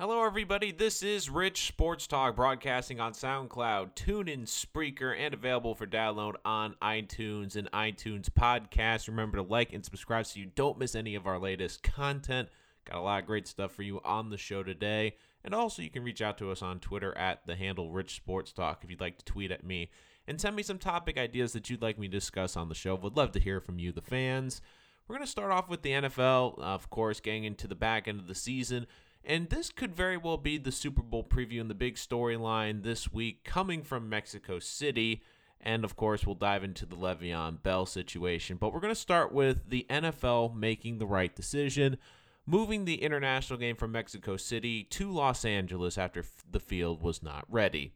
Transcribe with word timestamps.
Hello, 0.00 0.24
everybody. 0.24 0.72
This 0.72 1.02
is 1.02 1.28
Rich 1.28 1.66
Sports 1.66 2.06
Talk 2.06 2.34
broadcasting 2.34 3.00
on 3.00 3.12
SoundCloud, 3.12 3.94
TuneIn, 3.94 4.46
Spreaker, 4.46 5.14
and 5.14 5.34
available 5.34 5.74
for 5.74 5.86
download 5.86 6.36
on 6.42 6.74
iTunes 6.80 7.54
and 7.54 7.70
iTunes 7.72 8.30
Podcast. 8.30 9.08
Remember 9.08 9.36
to 9.36 9.42
like 9.42 9.74
and 9.74 9.84
subscribe 9.84 10.24
so 10.24 10.40
you 10.40 10.46
don't 10.54 10.78
miss 10.78 10.94
any 10.94 11.16
of 11.16 11.26
our 11.26 11.38
latest 11.38 11.82
content. 11.82 12.48
Got 12.86 12.96
a 12.96 13.02
lot 13.02 13.20
of 13.20 13.26
great 13.26 13.46
stuff 13.46 13.72
for 13.72 13.82
you 13.82 14.00
on 14.02 14.30
the 14.30 14.38
show 14.38 14.62
today. 14.62 15.16
And 15.44 15.54
also, 15.54 15.82
you 15.82 15.90
can 15.90 16.02
reach 16.02 16.22
out 16.22 16.38
to 16.38 16.50
us 16.50 16.62
on 16.62 16.80
Twitter 16.80 17.14
at 17.18 17.46
the 17.46 17.54
handle 17.54 17.90
Rich 17.90 18.16
Sports 18.16 18.54
Talk 18.54 18.80
if 18.82 18.88
you'd 18.88 19.02
like 19.02 19.18
to 19.18 19.24
tweet 19.26 19.50
at 19.50 19.64
me 19.64 19.90
and 20.26 20.40
send 20.40 20.56
me 20.56 20.62
some 20.62 20.78
topic 20.78 21.18
ideas 21.18 21.52
that 21.52 21.68
you'd 21.68 21.82
like 21.82 21.98
me 21.98 22.08
to 22.08 22.16
discuss 22.16 22.56
on 22.56 22.70
the 22.70 22.74
show. 22.74 22.94
Would 22.94 23.18
love 23.18 23.32
to 23.32 23.38
hear 23.38 23.60
from 23.60 23.78
you, 23.78 23.92
the 23.92 24.00
fans. 24.00 24.62
We're 25.06 25.16
going 25.16 25.26
to 25.26 25.30
start 25.30 25.50
off 25.50 25.68
with 25.68 25.82
the 25.82 25.90
NFL, 25.90 26.58
of 26.58 26.88
course, 26.88 27.20
getting 27.20 27.44
into 27.44 27.66
the 27.66 27.74
back 27.74 28.08
end 28.08 28.18
of 28.18 28.28
the 28.28 28.34
season. 28.34 28.86
And 29.24 29.50
this 29.50 29.70
could 29.70 29.94
very 29.94 30.16
well 30.16 30.38
be 30.38 30.56
the 30.58 30.72
Super 30.72 31.02
Bowl 31.02 31.22
preview 31.22 31.60
and 31.60 31.70
the 31.70 31.74
big 31.74 31.96
storyline 31.96 32.82
this 32.82 33.12
week 33.12 33.44
coming 33.44 33.82
from 33.82 34.08
Mexico 34.08 34.58
City. 34.58 35.22
And 35.60 35.84
of 35.84 35.94
course, 35.94 36.24
we'll 36.24 36.36
dive 36.36 36.64
into 36.64 36.86
the 36.86 36.96
Le'Veon 36.96 37.62
Bell 37.62 37.84
situation. 37.84 38.56
But 38.56 38.72
we're 38.72 38.80
going 38.80 38.94
to 38.94 39.00
start 39.00 39.32
with 39.32 39.68
the 39.68 39.86
NFL 39.90 40.56
making 40.56 40.98
the 40.98 41.06
right 41.06 41.34
decision, 41.34 41.98
moving 42.46 42.86
the 42.86 43.02
international 43.02 43.58
game 43.58 43.76
from 43.76 43.92
Mexico 43.92 44.38
City 44.38 44.84
to 44.84 45.12
Los 45.12 45.44
Angeles 45.44 45.98
after 45.98 46.24
the 46.50 46.60
field 46.60 47.02
was 47.02 47.22
not 47.22 47.44
ready. 47.48 47.92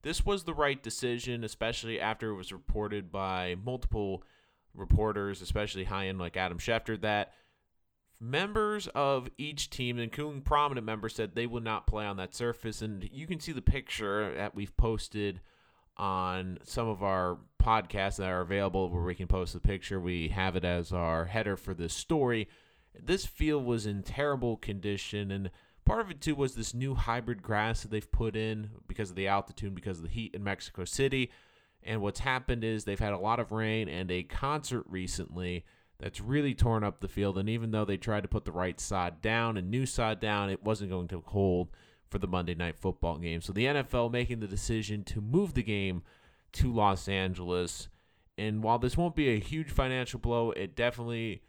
This 0.00 0.24
was 0.24 0.44
the 0.44 0.54
right 0.54 0.82
decision, 0.82 1.44
especially 1.44 2.00
after 2.00 2.30
it 2.30 2.36
was 2.36 2.52
reported 2.52 3.12
by 3.12 3.54
multiple 3.62 4.24
reporters, 4.74 5.42
especially 5.42 5.84
high 5.84 6.08
end 6.08 6.18
like 6.18 6.36
Adam 6.36 6.58
Schefter, 6.58 7.00
that 7.02 7.34
members 8.22 8.86
of 8.94 9.28
each 9.36 9.68
team, 9.68 9.98
including 9.98 10.42
prominent 10.42 10.86
members, 10.86 11.16
said 11.16 11.34
they 11.34 11.46
would 11.46 11.64
not 11.64 11.88
play 11.88 12.06
on 12.06 12.16
that 12.18 12.34
surface. 12.34 12.80
And 12.80 13.08
you 13.12 13.26
can 13.26 13.40
see 13.40 13.50
the 13.50 13.60
picture 13.60 14.32
that 14.36 14.54
we've 14.54 14.76
posted 14.76 15.40
on 15.96 16.58
some 16.62 16.88
of 16.88 17.02
our 17.02 17.38
podcasts 17.60 18.16
that 18.16 18.28
are 18.28 18.40
available 18.40 18.88
where 18.88 19.02
we 19.02 19.16
can 19.16 19.26
post 19.26 19.52
the 19.52 19.60
picture. 19.60 20.00
We 20.00 20.28
have 20.28 20.54
it 20.54 20.64
as 20.64 20.92
our 20.92 21.24
header 21.24 21.56
for 21.56 21.74
this 21.74 21.92
story. 21.92 22.48
This 22.98 23.26
field 23.26 23.64
was 23.64 23.86
in 23.86 24.02
terrible 24.02 24.56
condition, 24.56 25.30
and 25.30 25.50
part 25.84 26.00
of 26.00 26.10
it 26.10 26.20
too 26.20 26.34
was 26.34 26.54
this 26.54 26.74
new 26.74 26.94
hybrid 26.94 27.42
grass 27.42 27.82
that 27.82 27.90
they've 27.90 28.12
put 28.12 28.36
in 28.36 28.70
because 28.86 29.10
of 29.10 29.16
the 29.16 29.28
altitude, 29.28 29.74
because 29.74 29.98
of 29.98 30.04
the 30.04 30.10
heat 30.10 30.34
in 30.34 30.44
Mexico 30.44 30.84
City. 30.84 31.30
And 31.82 32.00
what's 32.00 32.20
happened 32.20 32.62
is 32.62 32.84
they've 32.84 32.98
had 32.98 33.12
a 33.12 33.18
lot 33.18 33.40
of 33.40 33.50
rain 33.50 33.88
and 33.88 34.10
a 34.10 34.22
concert 34.22 34.84
recently 34.88 35.64
that's 36.02 36.20
really 36.20 36.52
torn 36.52 36.82
up 36.82 37.00
the 37.00 37.06
field. 37.06 37.38
And 37.38 37.48
even 37.48 37.70
though 37.70 37.84
they 37.84 37.96
tried 37.96 38.22
to 38.22 38.28
put 38.28 38.44
the 38.44 38.50
right 38.50 38.80
side 38.80 39.22
down 39.22 39.56
and 39.56 39.70
new 39.70 39.86
side 39.86 40.18
down, 40.18 40.50
it 40.50 40.64
wasn't 40.64 40.90
going 40.90 41.06
to 41.08 41.22
hold 41.26 41.68
for 42.10 42.18
the 42.18 42.26
Monday 42.26 42.56
night 42.56 42.76
football 42.76 43.18
game. 43.18 43.40
So 43.40 43.52
the 43.52 43.66
NFL 43.66 44.10
making 44.10 44.40
the 44.40 44.48
decision 44.48 45.04
to 45.04 45.20
move 45.20 45.54
the 45.54 45.62
game 45.62 46.02
to 46.54 46.72
Los 46.72 47.08
Angeles. 47.08 47.88
And 48.36 48.64
while 48.64 48.80
this 48.80 48.96
won't 48.96 49.14
be 49.14 49.28
a 49.28 49.38
huge 49.38 49.70
financial 49.70 50.18
blow, 50.18 50.50
it 50.50 50.74
definitely 50.74 51.42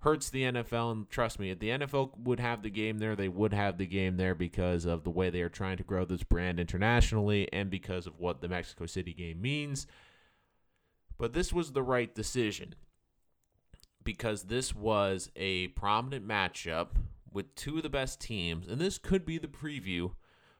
hurts 0.00 0.28
the 0.28 0.42
NFL. 0.42 0.90
And 0.90 1.08
trust 1.08 1.38
me, 1.38 1.50
if 1.50 1.60
the 1.60 1.68
NFL 1.68 2.18
would 2.18 2.40
have 2.40 2.62
the 2.62 2.70
game 2.70 2.98
there, 2.98 3.14
they 3.14 3.28
would 3.28 3.54
have 3.54 3.78
the 3.78 3.86
game 3.86 4.16
there 4.16 4.34
because 4.34 4.86
of 4.86 5.04
the 5.04 5.10
way 5.10 5.30
they 5.30 5.42
are 5.42 5.48
trying 5.48 5.76
to 5.76 5.84
grow 5.84 6.04
this 6.04 6.24
brand 6.24 6.58
internationally 6.58 7.48
and 7.52 7.70
because 7.70 8.08
of 8.08 8.18
what 8.18 8.40
the 8.40 8.48
Mexico 8.48 8.86
City 8.86 9.12
game 9.12 9.40
means. 9.40 9.86
But 11.16 11.32
this 11.32 11.52
was 11.52 11.70
the 11.70 11.82
right 11.82 12.12
decision 12.12 12.74
because 14.10 14.42
this 14.42 14.74
was 14.74 15.30
a 15.36 15.68
prominent 15.68 16.26
matchup 16.26 16.88
with 17.32 17.54
two 17.54 17.76
of 17.76 17.84
the 17.84 17.88
best 17.88 18.20
teams, 18.20 18.66
and 18.66 18.80
this 18.80 18.98
could 18.98 19.24
be 19.24 19.38
the 19.38 19.46
preview 19.46 20.10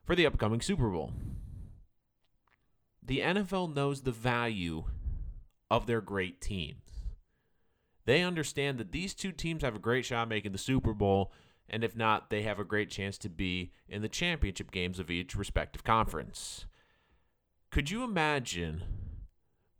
for 0.05 0.15
the 0.15 0.25
upcoming 0.25 0.61
Super 0.61 0.89
Bowl. 0.89 1.12
The 3.03 3.19
NFL 3.19 3.75
knows 3.75 4.03
the 4.03 4.12
value 4.12 4.84
of 5.69 5.86
their 5.86 6.01
great 6.01 6.41
teams. 6.41 7.08
They 8.05 8.23
understand 8.23 8.79
that 8.79 8.92
these 8.92 9.14
two 9.14 9.33
teams 9.33 9.64
have 9.64 9.74
a 9.74 9.80
great 9.80 10.05
shot 10.05 10.29
making 10.29 10.53
the 10.53 10.57
Super 10.57 10.95
Bowl, 10.95 11.33
and 11.69 11.83
if 11.83 11.97
not, 11.97 12.30
they 12.30 12.42
have 12.42 12.61
a 12.61 12.64
great 12.64 12.89
chance 12.89 13.19
to 13.19 13.29
be 13.29 13.73
in 13.89 14.01
the 14.01 14.08
championship 14.08 14.70
games 14.70 15.01
of 15.01 15.11
each 15.11 15.35
respective 15.35 15.83
conference. 15.83 16.67
Could 17.73 17.91
you 17.91 18.05
imagine 18.05 18.85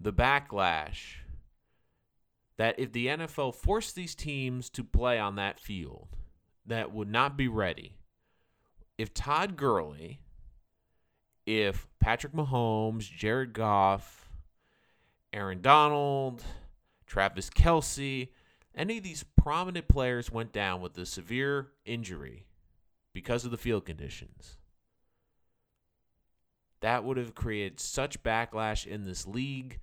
the 0.01 0.13
backlash 0.13 1.19
that 2.61 2.79
if 2.79 2.93
the 2.93 3.07
NFL 3.07 3.55
forced 3.55 3.95
these 3.95 4.15
teams 4.15 4.69
to 4.69 4.85
play 4.85 5.19
on 5.19 5.37
that 5.37 5.59
field 5.59 6.09
that 6.67 6.93
would 6.93 7.09
not 7.09 7.35
be 7.35 7.49
ready, 7.49 7.97
if 8.99 9.15
Todd 9.15 9.57
Gurley, 9.57 10.21
if 11.47 11.89
Patrick 12.01 12.35
Mahomes, 12.35 13.11
Jared 13.11 13.55
Goff, 13.55 14.29
Aaron 15.33 15.63
Donald, 15.63 16.45
Travis 17.07 17.49
Kelce, 17.49 18.29
any 18.75 18.99
of 18.99 19.05
these 19.05 19.25
prominent 19.43 19.89
players 19.89 20.31
went 20.31 20.53
down 20.53 20.83
with 20.83 20.99
a 20.99 21.07
severe 21.07 21.69
injury 21.87 22.45
because 23.15 23.47
of 23.47 23.53
the 23.53 23.57
field 23.57 23.87
conditions, 23.87 24.59
that 26.83 27.05
would 27.05 27.17
have 27.17 27.35
created 27.35 27.81
such 27.81 28.23
backlash 28.23 28.87
in 28.87 29.07
this 29.07 29.27
league 29.27 29.81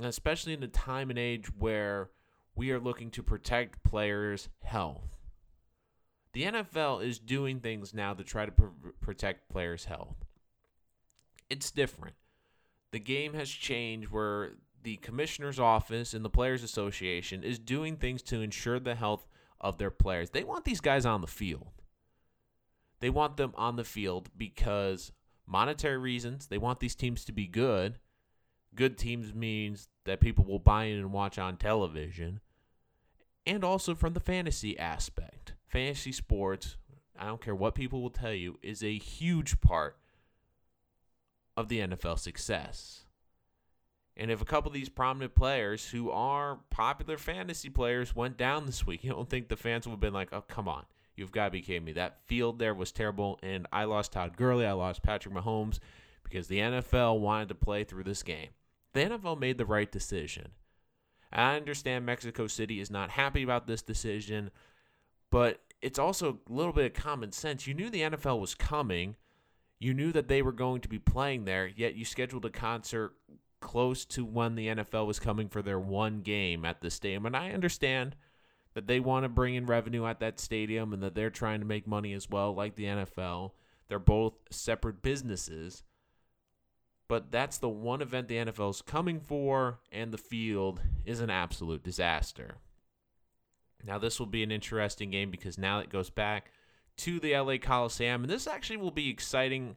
especially 0.00 0.52
in 0.54 0.62
a 0.62 0.68
time 0.68 1.10
and 1.10 1.18
age 1.18 1.46
where 1.56 2.10
we 2.54 2.70
are 2.70 2.80
looking 2.80 3.10
to 3.10 3.22
protect 3.22 3.82
players' 3.84 4.48
health. 4.62 5.16
The 6.32 6.44
NFL 6.44 7.04
is 7.04 7.18
doing 7.18 7.60
things 7.60 7.92
now 7.92 8.14
to 8.14 8.24
try 8.24 8.46
to 8.46 8.52
pr- 8.52 8.88
protect 9.00 9.48
players' 9.48 9.86
health. 9.86 10.24
It's 11.50 11.70
different. 11.70 12.16
The 12.90 12.98
game 12.98 13.34
has 13.34 13.50
changed 13.50 14.10
where 14.10 14.52
the 14.82 14.96
commissioner's 14.96 15.58
office 15.58 16.14
and 16.14 16.24
the 16.24 16.30
players 16.30 16.62
association 16.62 17.42
is 17.42 17.58
doing 17.58 17.96
things 17.96 18.22
to 18.22 18.40
ensure 18.40 18.80
the 18.80 18.94
health 18.94 19.26
of 19.60 19.78
their 19.78 19.90
players. 19.90 20.30
They 20.30 20.44
want 20.44 20.64
these 20.64 20.80
guys 20.80 21.06
on 21.06 21.20
the 21.20 21.26
field. 21.26 21.68
They 23.00 23.10
want 23.10 23.36
them 23.36 23.52
on 23.56 23.76
the 23.76 23.84
field 23.84 24.30
because 24.36 25.12
monetary 25.46 25.98
reasons, 25.98 26.46
they 26.46 26.58
want 26.58 26.80
these 26.80 26.94
teams 26.94 27.24
to 27.24 27.32
be 27.32 27.46
good 27.46 27.98
good 28.74 28.98
teams 28.98 29.34
means 29.34 29.88
that 30.04 30.20
people 30.20 30.44
will 30.44 30.58
buy 30.58 30.84
in 30.84 30.98
and 30.98 31.12
watch 31.12 31.38
on 31.38 31.56
television. 31.56 32.40
And 33.46 33.64
also 33.64 33.94
from 33.94 34.14
the 34.14 34.20
fantasy 34.20 34.78
aspect. 34.78 35.54
Fantasy 35.68 36.12
sports, 36.12 36.76
I 37.18 37.26
don't 37.26 37.40
care 37.40 37.54
what 37.54 37.74
people 37.74 38.00
will 38.00 38.10
tell 38.10 38.32
you, 38.32 38.58
is 38.62 38.82
a 38.82 38.98
huge 38.98 39.60
part 39.60 39.96
of 41.56 41.68
the 41.68 41.80
NFL 41.80 42.18
success. 42.18 43.04
And 44.16 44.30
if 44.30 44.42
a 44.42 44.44
couple 44.44 44.68
of 44.68 44.74
these 44.74 44.88
prominent 44.88 45.34
players 45.34 45.88
who 45.90 46.10
are 46.10 46.60
popular 46.70 47.16
fantasy 47.16 47.70
players 47.70 48.14
went 48.14 48.36
down 48.36 48.66
this 48.66 48.86
week, 48.86 49.02
you 49.04 49.10
don't 49.10 49.28
think 49.28 49.48
the 49.48 49.56
fans 49.56 49.86
would 49.86 49.92
have 49.92 50.00
been 50.00 50.12
like, 50.12 50.28
oh, 50.32 50.42
come 50.42 50.68
on. 50.68 50.84
You've 51.14 51.32
got 51.32 51.46
to 51.46 51.50
be 51.50 51.60
kidding 51.60 51.84
me. 51.84 51.92
That 51.92 52.20
field 52.26 52.58
there 52.58 52.74
was 52.74 52.90
terrible. 52.90 53.38
And 53.42 53.66
I 53.72 53.84
lost 53.84 54.12
Todd 54.12 54.36
Gurley. 54.36 54.66
I 54.66 54.72
lost 54.72 55.02
Patrick 55.02 55.34
Mahomes 55.34 55.78
because 56.24 56.48
the 56.48 56.58
NFL 56.58 57.20
wanted 57.20 57.48
to 57.48 57.54
play 57.54 57.84
through 57.84 58.04
this 58.04 58.22
game 58.22 58.48
the 58.92 59.00
NFL 59.00 59.38
made 59.38 59.58
the 59.58 59.66
right 59.66 59.90
decision. 59.90 60.52
I 61.32 61.56
understand 61.56 62.04
Mexico 62.04 62.46
City 62.46 62.80
is 62.80 62.90
not 62.90 63.10
happy 63.10 63.42
about 63.42 63.66
this 63.66 63.82
decision, 63.82 64.50
but 65.30 65.60
it's 65.80 65.98
also 65.98 66.38
a 66.48 66.52
little 66.52 66.72
bit 66.72 66.86
of 66.86 67.02
common 67.02 67.32
sense. 67.32 67.66
You 67.66 67.74
knew 67.74 67.88
the 67.88 68.02
NFL 68.02 68.38
was 68.38 68.54
coming, 68.54 69.16
you 69.78 69.94
knew 69.94 70.12
that 70.12 70.28
they 70.28 70.42
were 70.42 70.52
going 70.52 70.80
to 70.82 70.88
be 70.88 70.98
playing 70.98 71.44
there, 71.44 71.66
yet 71.66 71.94
you 71.94 72.04
scheduled 72.04 72.44
a 72.44 72.50
concert 72.50 73.14
close 73.60 74.04
to 74.04 74.24
when 74.24 74.54
the 74.54 74.68
NFL 74.68 75.06
was 75.06 75.18
coming 75.18 75.48
for 75.48 75.62
their 75.62 75.78
one 75.78 76.20
game 76.20 76.64
at 76.64 76.82
the 76.82 76.90
stadium. 76.90 77.24
And 77.24 77.36
I 77.36 77.52
understand 77.52 78.14
that 78.74 78.86
they 78.86 79.00
want 79.00 79.24
to 79.24 79.28
bring 79.28 79.54
in 79.54 79.66
revenue 79.66 80.06
at 80.06 80.20
that 80.20 80.38
stadium 80.38 80.92
and 80.92 81.02
that 81.02 81.14
they're 81.14 81.30
trying 81.30 81.60
to 81.60 81.66
make 81.66 81.86
money 81.86 82.12
as 82.12 82.28
well, 82.28 82.54
like 82.54 82.74
the 82.74 82.84
NFL. 82.84 83.52
They're 83.88 83.98
both 83.98 84.34
separate 84.50 85.02
businesses 85.02 85.82
but 87.12 87.30
that's 87.30 87.58
the 87.58 87.68
one 87.68 88.00
event 88.00 88.26
the 88.28 88.36
NFL 88.36 88.70
is 88.70 88.80
coming 88.80 89.20
for, 89.20 89.78
and 89.92 90.12
the 90.12 90.16
field 90.16 90.80
is 91.04 91.20
an 91.20 91.28
absolute 91.28 91.82
disaster. 91.82 92.54
Now, 93.84 93.98
this 93.98 94.18
will 94.18 94.24
be 94.24 94.42
an 94.42 94.50
interesting 94.50 95.10
game 95.10 95.30
because 95.30 95.58
now 95.58 95.80
it 95.80 95.90
goes 95.90 96.08
back 96.08 96.52
to 96.96 97.20
the 97.20 97.36
LA 97.36 97.58
Coliseum, 97.58 98.22
and 98.22 98.30
this 98.30 98.46
actually 98.46 98.78
will 98.78 98.90
be 98.90 99.10
exciting 99.10 99.76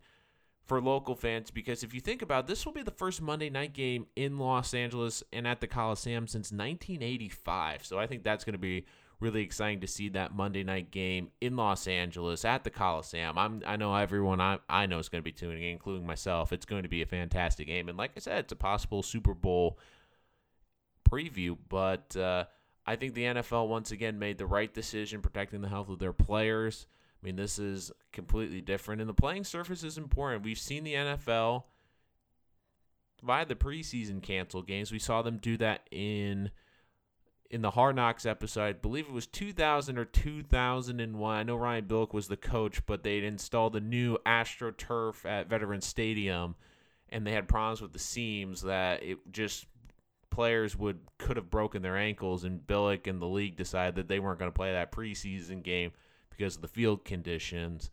for 0.64 0.80
local 0.80 1.14
fans 1.14 1.52
because 1.52 1.84
if 1.84 1.94
you 1.94 2.00
think 2.00 2.22
about 2.22 2.46
it, 2.46 2.48
this 2.48 2.66
will 2.66 2.72
be 2.72 2.84
the 2.84 2.90
first 2.90 3.22
Monday 3.22 3.50
night 3.50 3.74
game 3.74 4.08
in 4.16 4.40
Los 4.40 4.74
Angeles 4.74 5.22
and 5.34 5.46
at 5.46 5.60
the 5.60 5.68
Coliseum 5.68 6.28
since 6.28 6.54
1985. 6.54 7.86
So 7.86 8.00
I 8.00 8.08
think 8.08 8.24
that's 8.24 8.46
going 8.46 8.54
to 8.54 8.58
be 8.58 8.86
really 9.20 9.42
exciting 9.42 9.82
to 9.82 9.88
see 9.88 10.10
that 10.10 10.36
Monday 10.36 10.64
night 10.64 10.92
game 10.92 11.30
in 11.42 11.56
Los 11.56 11.88
Angeles 11.88 12.44
at 12.46 12.64
the 12.64 12.70
Coliseum. 12.70 13.38
I'm 13.38 13.62
I 13.66 13.76
know 13.76 13.96
everyone 13.96 14.42
I 14.42 14.60
I 14.70 14.86
know 14.86 15.00
is 15.00 15.10
going 15.10 15.22
to 15.22 15.26
be 15.26 15.32
tuning 15.32 15.64
in, 15.64 15.70
including 15.70 16.06
myself. 16.06 16.52
It's 16.52 16.66
going 16.66 16.84
to 16.84 16.90
be 16.90 17.02
a 17.02 17.08
fantastic 17.08 17.68
game, 17.68 17.90
and 17.90 17.98
like 17.98 18.12
I 18.16 18.20
said, 18.20 18.40
it's 18.40 18.54
a 18.54 18.58
possible 18.58 19.04
Super 19.04 19.34
Bowl 19.34 19.80
preview. 21.10 21.58
But 21.70 22.16
uh, 22.16 22.46
I 22.86 22.96
think 22.96 23.14
the 23.14 23.24
NFL 23.24 23.68
once 23.68 23.92
again 23.92 24.20
made 24.20 24.38
the 24.38 24.46
right 24.46 24.74
decision, 24.74 25.22
protecting 25.22 25.62
the 25.62 25.70
health 25.70 25.90
of 25.90 26.00
their 26.00 26.14
players, 26.14 26.88
I 27.26 27.26
mean, 27.26 27.38
this 27.38 27.58
is 27.58 27.92
completely 28.12 28.62
different, 28.62 29.02
and 29.02 29.10
the 29.10 29.14
playing 29.16 29.46
surface 29.46 29.84
is 29.84 29.98
important. 29.98 30.44
We've 30.44 30.60
seen 30.60 30.84
the 30.84 30.94
NFL 30.94 31.64
via 33.24 33.48
the 33.48 33.56
preseason 33.56 34.22
cancel 34.22 34.62
games. 34.62 34.92
We 34.92 35.00
saw 35.00 35.24
them 35.24 35.38
do 35.38 35.58
that 35.58 35.88
in 35.90 36.52
in 37.50 37.62
the 37.62 37.72
Hard 37.72 37.96
Knocks 37.96 38.26
episode. 38.26 38.64
I 38.64 38.74
believe 38.74 39.06
it 39.06 39.14
was 39.14 39.28
2000 39.28 39.98
or 39.98 40.06
2001. 40.06 41.38
I 41.38 41.44
know 41.44 41.58
Brian 41.58 41.86
Billick 41.86 42.14
was 42.14 42.28
the 42.28 42.38
coach, 42.38 42.86
but 42.86 43.04
they'd 43.04 43.24
installed 43.24 43.76
a 43.76 43.80
new 43.80 44.18
AstroTurf 44.26 45.26
at 45.26 45.50
Veterans 45.50 45.86
Stadium, 45.86 46.56
and 47.10 47.26
they 47.26 47.32
had 47.32 47.48
problems 47.48 47.82
with 47.82 47.94
the 47.94 48.00
seams 48.00 48.62
that 48.62 49.04
it 49.04 49.20
just 49.32 49.68
players 50.30 50.76
would 50.76 51.00
could 51.18 51.38
have 51.38 51.50
broken 51.50 51.82
their 51.82 51.98
ankles, 51.98 52.44
and 52.44 52.66
Billick 52.66 53.08
and 53.08 53.22
the 53.22 53.28
league 53.28 53.56
decided 53.56 53.96
that 53.96 54.08
they 54.08 54.20
weren't 54.20 54.40
going 54.40 54.52
to 54.52 54.56
play 54.56 54.74
that 54.74 54.92
preseason 54.92 55.64
game 55.64 55.92
because 56.30 56.56
of 56.58 56.62
the 56.62 56.68
field 56.68 57.06
conditions. 57.06 57.90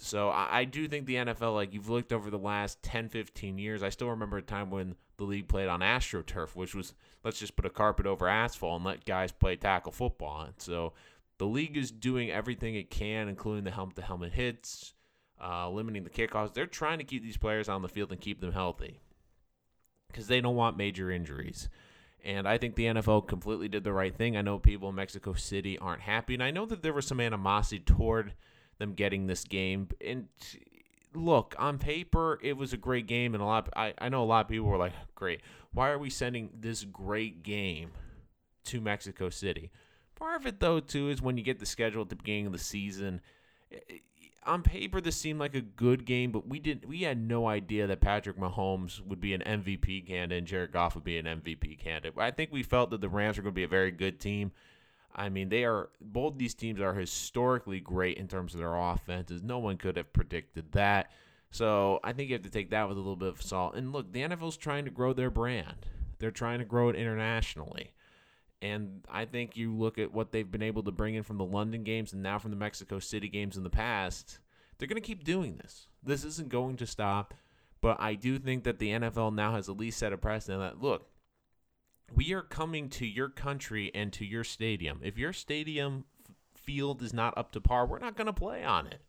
So 0.00 0.28
I, 0.28 0.60
I, 0.60 0.64
do 0.64 0.86
think 0.86 1.06
the 1.06 1.16
NFL, 1.16 1.54
like 1.54 1.74
you've 1.74 1.88
looked 1.88 2.12
over 2.12 2.30
the 2.30 2.38
last 2.38 2.82
10, 2.82 3.08
15 3.08 3.58
years, 3.58 3.82
I 3.82 3.88
still 3.88 4.10
remember 4.10 4.38
a 4.38 4.42
time 4.42 4.70
when 4.70 4.94
the 5.16 5.24
league 5.24 5.48
played 5.48 5.68
on 5.68 5.80
AstroTurf, 5.80 6.54
which 6.54 6.74
was 6.74 6.94
let's 7.24 7.38
just 7.38 7.56
put 7.56 7.66
a 7.66 7.70
carpet 7.70 8.06
over 8.06 8.28
asphalt 8.28 8.76
and 8.76 8.84
let 8.84 9.04
guys 9.04 9.32
play 9.32 9.56
tackle 9.56 9.92
football. 9.92 10.48
So 10.58 10.92
the 11.38 11.46
league 11.46 11.76
is 11.76 11.90
doing 11.90 12.30
everything 12.30 12.74
it 12.74 12.90
can, 12.90 13.28
including 13.28 13.64
the 13.64 13.70
helmet 13.70 13.96
to 13.96 14.02
helmet 14.02 14.32
hits, 14.32 14.94
uh, 15.42 15.68
limiting 15.68 16.04
the 16.04 16.10
kickoffs. 16.10 16.54
They're 16.54 16.66
trying 16.66 16.98
to 16.98 17.04
keep 17.04 17.22
these 17.22 17.36
players 17.36 17.68
on 17.68 17.82
the 17.82 17.88
field 17.88 18.12
and 18.12 18.20
keep 18.20 18.40
them 18.40 18.52
healthy 18.52 19.00
because 20.08 20.28
they 20.28 20.40
don't 20.40 20.56
want 20.56 20.76
major 20.76 21.10
injuries. 21.10 21.68
And 22.24 22.48
I 22.48 22.58
think 22.58 22.74
the 22.74 22.86
NFL 22.86 23.28
completely 23.28 23.68
did 23.68 23.84
the 23.84 23.92
right 23.92 24.14
thing. 24.14 24.36
I 24.36 24.42
know 24.42 24.58
people 24.58 24.88
in 24.88 24.96
Mexico 24.96 25.34
City 25.34 25.78
aren't 25.78 26.02
happy, 26.02 26.34
and 26.34 26.42
I 26.42 26.50
know 26.50 26.66
that 26.66 26.82
there 26.82 26.92
was 26.92 27.06
some 27.06 27.20
animosity 27.20 27.78
toward 27.78 28.34
them 28.78 28.94
getting 28.94 29.26
this 29.26 29.44
game. 29.44 29.88
And 30.04 30.28
look, 31.14 31.54
on 31.58 31.78
paper, 31.78 32.38
it 32.42 32.56
was 32.56 32.72
a 32.72 32.76
great 32.76 33.06
game, 33.06 33.34
and 33.34 33.42
a 33.42 33.46
lot. 33.46 33.68
I 33.76 33.94
I 33.98 34.08
know 34.08 34.22
a 34.22 34.26
lot 34.26 34.46
of 34.46 34.48
people 34.48 34.66
were 34.66 34.76
like, 34.76 34.92
"Great, 35.14 35.40
why 35.72 35.90
are 35.90 35.98
we 35.98 36.10
sending 36.10 36.50
this 36.58 36.84
great 36.84 37.42
game 37.42 37.90
to 38.64 38.80
Mexico 38.80 39.30
City?" 39.30 39.70
Part 40.18 40.40
of 40.40 40.46
it, 40.46 40.58
though, 40.58 40.80
too, 40.80 41.10
is 41.10 41.22
when 41.22 41.36
you 41.36 41.44
get 41.44 41.60
the 41.60 41.66
schedule 41.66 42.02
at 42.02 42.08
the 42.08 42.16
beginning 42.16 42.46
of 42.46 42.52
the 42.52 42.58
season. 42.58 43.20
On 44.44 44.62
paper, 44.62 45.00
this 45.00 45.16
seemed 45.16 45.38
like 45.38 45.54
a 45.54 45.60
good 45.60 46.04
game, 46.04 46.32
but 46.32 46.48
we 46.48 46.58
didn't. 46.58 46.88
We 46.88 47.02
had 47.02 47.18
no 47.20 47.46
idea 47.46 47.86
that 47.86 48.00
Patrick 48.00 48.36
Mahomes 48.36 49.00
would 49.06 49.20
be 49.20 49.32
an 49.32 49.42
MVP 49.42 50.06
candidate 50.06 50.38
and 50.38 50.46
Jared 50.46 50.72
Goff 50.72 50.94
would 50.94 51.04
be 51.04 51.18
an 51.18 51.26
MVP 51.26 51.78
candidate. 51.78 52.14
I 52.18 52.32
think 52.32 52.50
we 52.50 52.62
felt 52.64 52.90
that 52.90 53.00
the 53.00 53.08
Rams 53.08 53.36
were 53.36 53.44
going 53.44 53.54
to 53.54 53.56
be 53.56 53.64
a 53.64 53.68
very 53.68 53.92
good 53.92 54.18
team. 54.18 54.52
I 55.14 55.28
mean, 55.28 55.48
they 55.48 55.64
are 55.64 55.88
both 56.00 56.38
these 56.38 56.54
teams 56.54 56.80
are 56.80 56.94
historically 56.94 57.80
great 57.80 58.18
in 58.18 58.28
terms 58.28 58.54
of 58.54 58.60
their 58.60 58.74
offenses. 58.74 59.42
No 59.42 59.58
one 59.58 59.76
could 59.76 59.96
have 59.96 60.12
predicted 60.12 60.72
that. 60.72 61.10
So 61.50 61.98
I 62.04 62.12
think 62.12 62.28
you 62.28 62.34
have 62.34 62.42
to 62.42 62.50
take 62.50 62.70
that 62.70 62.88
with 62.88 62.96
a 62.96 63.00
little 63.00 63.16
bit 63.16 63.30
of 63.30 63.42
salt. 63.42 63.74
And 63.74 63.92
look, 63.92 64.12
the 64.12 64.20
NFL's 64.20 64.56
trying 64.56 64.84
to 64.84 64.90
grow 64.90 65.12
their 65.12 65.30
brand. 65.30 65.86
They're 66.18 66.30
trying 66.30 66.58
to 66.58 66.64
grow 66.64 66.88
it 66.88 66.96
internationally. 66.96 67.94
And 68.60 69.04
I 69.08 69.24
think 69.24 69.56
you 69.56 69.72
look 69.74 69.98
at 69.98 70.12
what 70.12 70.32
they've 70.32 70.50
been 70.50 70.62
able 70.62 70.82
to 70.82 70.90
bring 70.90 71.14
in 71.14 71.22
from 71.22 71.38
the 71.38 71.44
London 71.44 71.84
games 71.84 72.12
and 72.12 72.22
now 72.22 72.38
from 72.38 72.50
the 72.50 72.56
Mexico 72.56 72.98
City 72.98 73.28
games 73.28 73.56
in 73.56 73.62
the 73.62 73.70
past, 73.70 74.40
they're 74.76 74.88
going 74.88 75.00
to 75.00 75.06
keep 75.06 75.24
doing 75.24 75.56
this. 75.56 75.86
This 76.02 76.24
isn't 76.24 76.48
going 76.48 76.76
to 76.76 76.86
stop. 76.86 77.34
But 77.80 78.00
I 78.00 78.14
do 78.14 78.38
think 78.38 78.64
that 78.64 78.80
the 78.80 78.90
NFL 78.90 79.34
now 79.34 79.54
has 79.54 79.68
at 79.68 79.76
least 79.76 79.98
set 79.98 80.12
a 80.12 80.18
precedent 80.18 80.60
that, 80.60 80.82
look, 80.82 81.08
we 82.14 82.32
are 82.32 82.42
coming 82.42 82.88
to 82.90 83.06
your 83.06 83.28
country 83.28 83.90
and 83.94 84.12
to 84.14 84.24
your 84.24 84.44
stadium. 84.44 85.00
If 85.02 85.18
your 85.18 85.32
stadium 85.32 86.04
f- 86.28 86.34
field 86.60 87.02
is 87.02 87.12
not 87.12 87.36
up 87.36 87.52
to 87.52 87.60
par, 87.60 87.86
we're 87.86 87.98
not 87.98 88.16
going 88.16 88.26
to 88.26 88.32
play 88.32 88.64
on 88.64 88.86
it. 88.86 89.00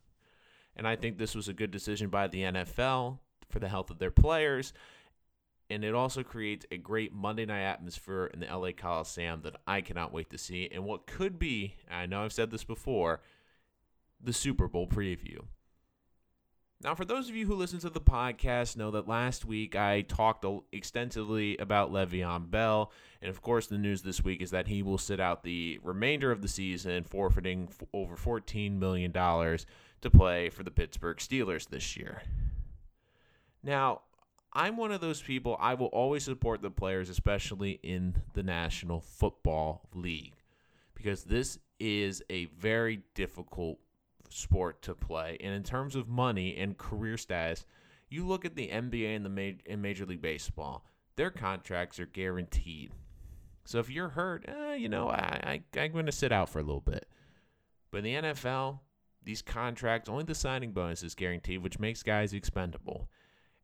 And 0.76 0.88
I 0.88 0.96
think 0.96 1.18
this 1.18 1.36
was 1.36 1.48
a 1.48 1.54
good 1.54 1.72
decision 1.72 2.10
by 2.10 2.28
the 2.28 2.44
NFL 2.44 3.20
for 3.50 3.60
the 3.60 3.68
health 3.70 3.90
of 3.90 4.00
their 4.00 4.12
players. 4.12 4.74
And 5.70 5.84
it 5.84 5.94
also 5.94 6.24
creates 6.24 6.66
a 6.72 6.78
great 6.78 7.14
Monday 7.14 7.46
night 7.46 7.64
atmosphere 7.64 8.30
in 8.34 8.40
the 8.40 8.48
LA 8.48 8.72
Coliseum 8.72 9.42
that 9.44 9.58
I 9.68 9.82
cannot 9.82 10.14
wait 10.14 10.30
to 10.32 10.38
see. 10.38 10.70
And 10.72 10.84
what 10.84 11.06
could 11.06 11.38
be, 11.38 11.76
I 11.90 12.06
know 12.06 12.24
I've 12.24 12.34
said 12.34 12.50
this 12.50 12.64
before, 12.64 13.22
the 14.22 14.34
Super 14.34 14.68
Bowl 14.68 14.88
preview. 14.88 15.46
Now, 16.82 16.96
for 16.96 17.04
those 17.04 17.28
of 17.28 17.36
you 17.36 17.46
who 17.46 17.56
listen 17.56 17.80
to 17.80 17.90
the 17.90 18.00
podcast, 18.00 18.78
know 18.78 18.90
that 18.92 19.06
last 19.06 19.44
week 19.44 19.76
I 19.76 20.00
talked 20.02 20.46
extensively 20.72 21.58
about 21.58 21.92
Le'Veon 21.92 22.50
Bell, 22.50 22.94
and 23.22 23.30
of 23.30 23.42
course, 23.42 23.68
the 23.68 23.78
news 23.78 24.02
this 24.02 24.24
week 24.24 24.42
is 24.42 24.52
that 24.52 24.68
he 24.68 24.82
will 24.82 24.98
sit 24.98 25.20
out 25.20 25.44
the 25.44 25.78
remainder 25.84 26.32
of 26.32 26.42
the 26.42 26.48
season, 26.48 27.04
forfeiting 27.04 27.68
over 27.94 28.16
$14 28.16 28.80
million 28.80 29.12
to 29.12 30.10
play 30.10 30.50
for 30.50 30.64
the 30.64 30.72
Pittsburgh 30.72 31.18
Steelers 31.18 31.68
this 31.68 31.98
year. 31.98 32.22
Now, 33.62 34.04
I'm 34.54 34.78
one 34.78 34.94
of 34.94 35.02
those 35.02 35.22
people, 35.22 35.58
I 35.60 35.74
will 35.74 35.88
always 35.88 36.24
support 36.24 36.62
the 36.62 36.72
players, 36.72 37.10
especially 37.10 37.72
in 37.84 38.22
the 38.34 38.42
National 38.42 39.02
Football 39.02 39.82
League, 39.94 40.36
because 40.96 41.26
this 41.26 41.60
is 41.78 42.24
a 42.30 42.46
very 42.46 43.02
difficult 43.16 43.80
sport 44.30 44.82
to 44.84 44.96
play. 44.96 45.38
And 45.42 45.54
in 45.54 45.64
terms 45.64 45.96
of 45.96 46.08
money 46.08 46.58
and 46.58 46.78
career 46.78 47.18
status, 47.18 47.66
you 48.10 48.26
look 48.26 48.46
at 48.46 48.56
the 48.56 48.70
NBA 48.70 49.16
and 49.16 49.26
the 49.26 49.30
ma- 49.30 49.62
and 49.68 49.82
Major 49.82 50.06
League 50.06 50.22
Baseball, 50.22 50.86
their 51.16 51.30
contracts 51.30 52.00
are 52.00 52.06
guaranteed. 52.06 52.92
So 53.66 53.80
if 53.80 53.90
you're 53.90 54.10
hurt, 54.10 54.46
eh, 54.48 54.76
you 54.76 54.90
know, 54.90 55.10
I, 55.10 55.62
I, 55.76 55.80
I'm 55.80 55.92
going 55.92 56.08
to 56.08 56.12
sit 56.12 56.32
out 56.32 56.50
for 56.50 56.60
a 56.60 56.64
little 56.64 56.82
bit. 56.82 57.08
But 57.92 58.00
in 58.00 58.04
the 58.04 58.30
NFL, 58.30 58.80
these 59.24 59.42
contracts, 59.42 60.10
only 60.10 60.24
the 60.24 60.36
signing 60.36 60.72
bonus 60.72 61.04
is 61.04 61.16
guaranteed, 61.16 61.62
which 61.62 61.80
makes 61.80 62.02
guys 62.02 62.34
expendable. 62.34 63.10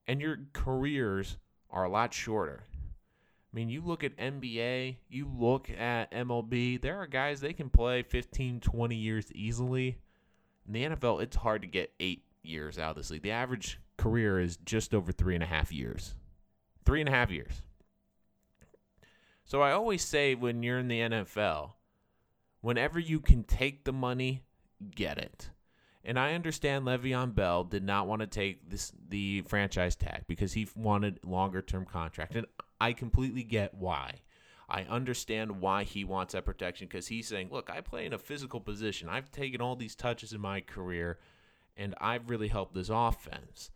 And 0.07 0.21
your 0.21 0.37
careers 0.53 1.37
are 1.71 1.85
a 1.85 1.89
lot 1.89 2.13
shorter. 2.13 2.63
I 2.71 3.55
mean, 3.55 3.69
you 3.69 3.81
look 3.81 4.03
at 4.03 4.17
NBA, 4.17 4.97
you 5.07 5.27
look 5.33 5.69
at 5.69 6.11
MLB, 6.11 6.81
there 6.81 6.97
are 6.97 7.07
guys 7.07 7.39
they 7.39 7.53
can 7.53 7.69
play 7.69 8.03
15, 8.03 8.59
20 8.59 8.95
years 8.95 9.31
easily. 9.33 9.97
In 10.67 10.73
the 10.73 10.83
NFL, 10.83 11.21
it's 11.21 11.35
hard 11.35 11.61
to 11.61 11.67
get 11.67 11.93
eight 11.99 12.23
years 12.43 12.77
out 12.77 12.91
of 12.91 12.95
this 12.97 13.11
league. 13.11 13.23
The 13.23 13.31
average 13.31 13.79
career 13.97 14.39
is 14.39 14.57
just 14.57 14.93
over 14.93 15.11
three 15.11 15.35
and 15.35 15.43
a 15.43 15.47
half 15.47 15.71
years. 15.71 16.15
Three 16.85 16.99
and 16.99 17.09
a 17.09 17.11
half 17.11 17.31
years. 17.31 17.61
So 19.43 19.61
I 19.61 19.71
always 19.71 20.03
say 20.03 20.33
when 20.33 20.63
you're 20.63 20.79
in 20.79 20.87
the 20.87 21.01
NFL, 21.01 21.73
whenever 22.61 22.99
you 22.99 23.19
can 23.19 23.43
take 23.43 23.83
the 23.83 23.93
money, 23.93 24.43
get 24.95 25.17
it. 25.17 25.51
And 26.03 26.19
I 26.19 26.33
understand 26.33 26.85
Le'Veon 26.85 27.33
Bell 27.33 27.63
did 27.63 27.83
not 27.83 28.07
want 28.07 28.21
to 28.21 28.27
take 28.27 28.69
this 28.69 28.91
the 29.07 29.41
franchise 29.47 29.95
tag 29.95 30.25
because 30.27 30.53
he 30.53 30.67
wanted 30.75 31.19
longer 31.23 31.61
term 31.63 31.85
contract, 31.85 32.35
and 32.35 32.45
I 32.79 32.93
completely 32.93 33.43
get 33.43 33.73
why. 33.73 34.21
I 34.69 34.83
understand 34.83 35.61
why 35.61 35.83
he 35.83 36.03
wants 36.03 36.33
that 36.33 36.45
protection 36.45 36.87
because 36.87 37.07
he's 37.07 37.27
saying, 37.27 37.49
look, 37.51 37.69
I 37.69 37.81
play 37.81 38.05
in 38.05 38.13
a 38.13 38.17
physical 38.17 38.59
position. 38.59 39.09
I've 39.09 39.31
taken 39.31 39.61
all 39.61 39.75
these 39.75 39.95
touches 39.95 40.33
in 40.33 40.41
my 40.41 40.61
career, 40.61 41.19
and 41.77 41.93
I've 42.01 42.29
really 42.29 42.47
helped 42.47 42.73
this 42.73 42.89
offense. 42.91 43.71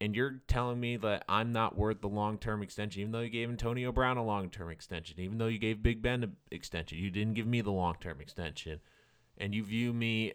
And 0.00 0.14
you're 0.14 0.40
telling 0.46 0.78
me 0.78 0.96
that 0.98 1.24
I'm 1.28 1.52
not 1.52 1.76
worth 1.76 2.00
the 2.00 2.08
long 2.08 2.38
term 2.38 2.62
extension, 2.62 3.00
even 3.00 3.12
though 3.12 3.20
you 3.20 3.30
gave 3.30 3.50
Antonio 3.50 3.90
Brown 3.90 4.16
a 4.16 4.24
long 4.24 4.48
term 4.48 4.70
extension, 4.70 5.18
even 5.18 5.38
though 5.38 5.48
you 5.48 5.58
gave 5.58 5.82
Big 5.82 6.00
Ben 6.00 6.22
an 6.22 6.36
extension. 6.50 6.98
You 6.98 7.10
didn't 7.10 7.34
give 7.34 7.46
me 7.46 7.60
the 7.60 7.72
long 7.72 7.96
term 8.00 8.20
extension. 8.20 8.80
And 9.36 9.54
you 9.54 9.64
view 9.64 9.92
me 9.92 10.34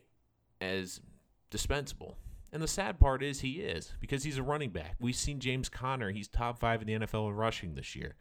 as 0.60 1.02
dispensable. 1.50 2.18
And 2.52 2.62
the 2.62 2.68
sad 2.68 3.00
part 3.00 3.24
is 3.24 3.40
he 3.40 3.54
is 3.54 3.94
because 4.00 4.24
he's 4.24 4.38
a 4.38 4.44
running 4.44 4.70
back. 4.70 4.96
We've 5.00 5.16
seen 5.16 5.40
James 5.40 5.70
Conner, 5.70 6.12
he's 6.12 6.28
top 6.28 6.60
five 6.60 6.82
in 6.82 6.88
the 6.88 7.06
NFL 7.06 7.30
in 7.30 7.36
rushing 7.36 7.74
this 7.74 7.96
year. 7.96 8.16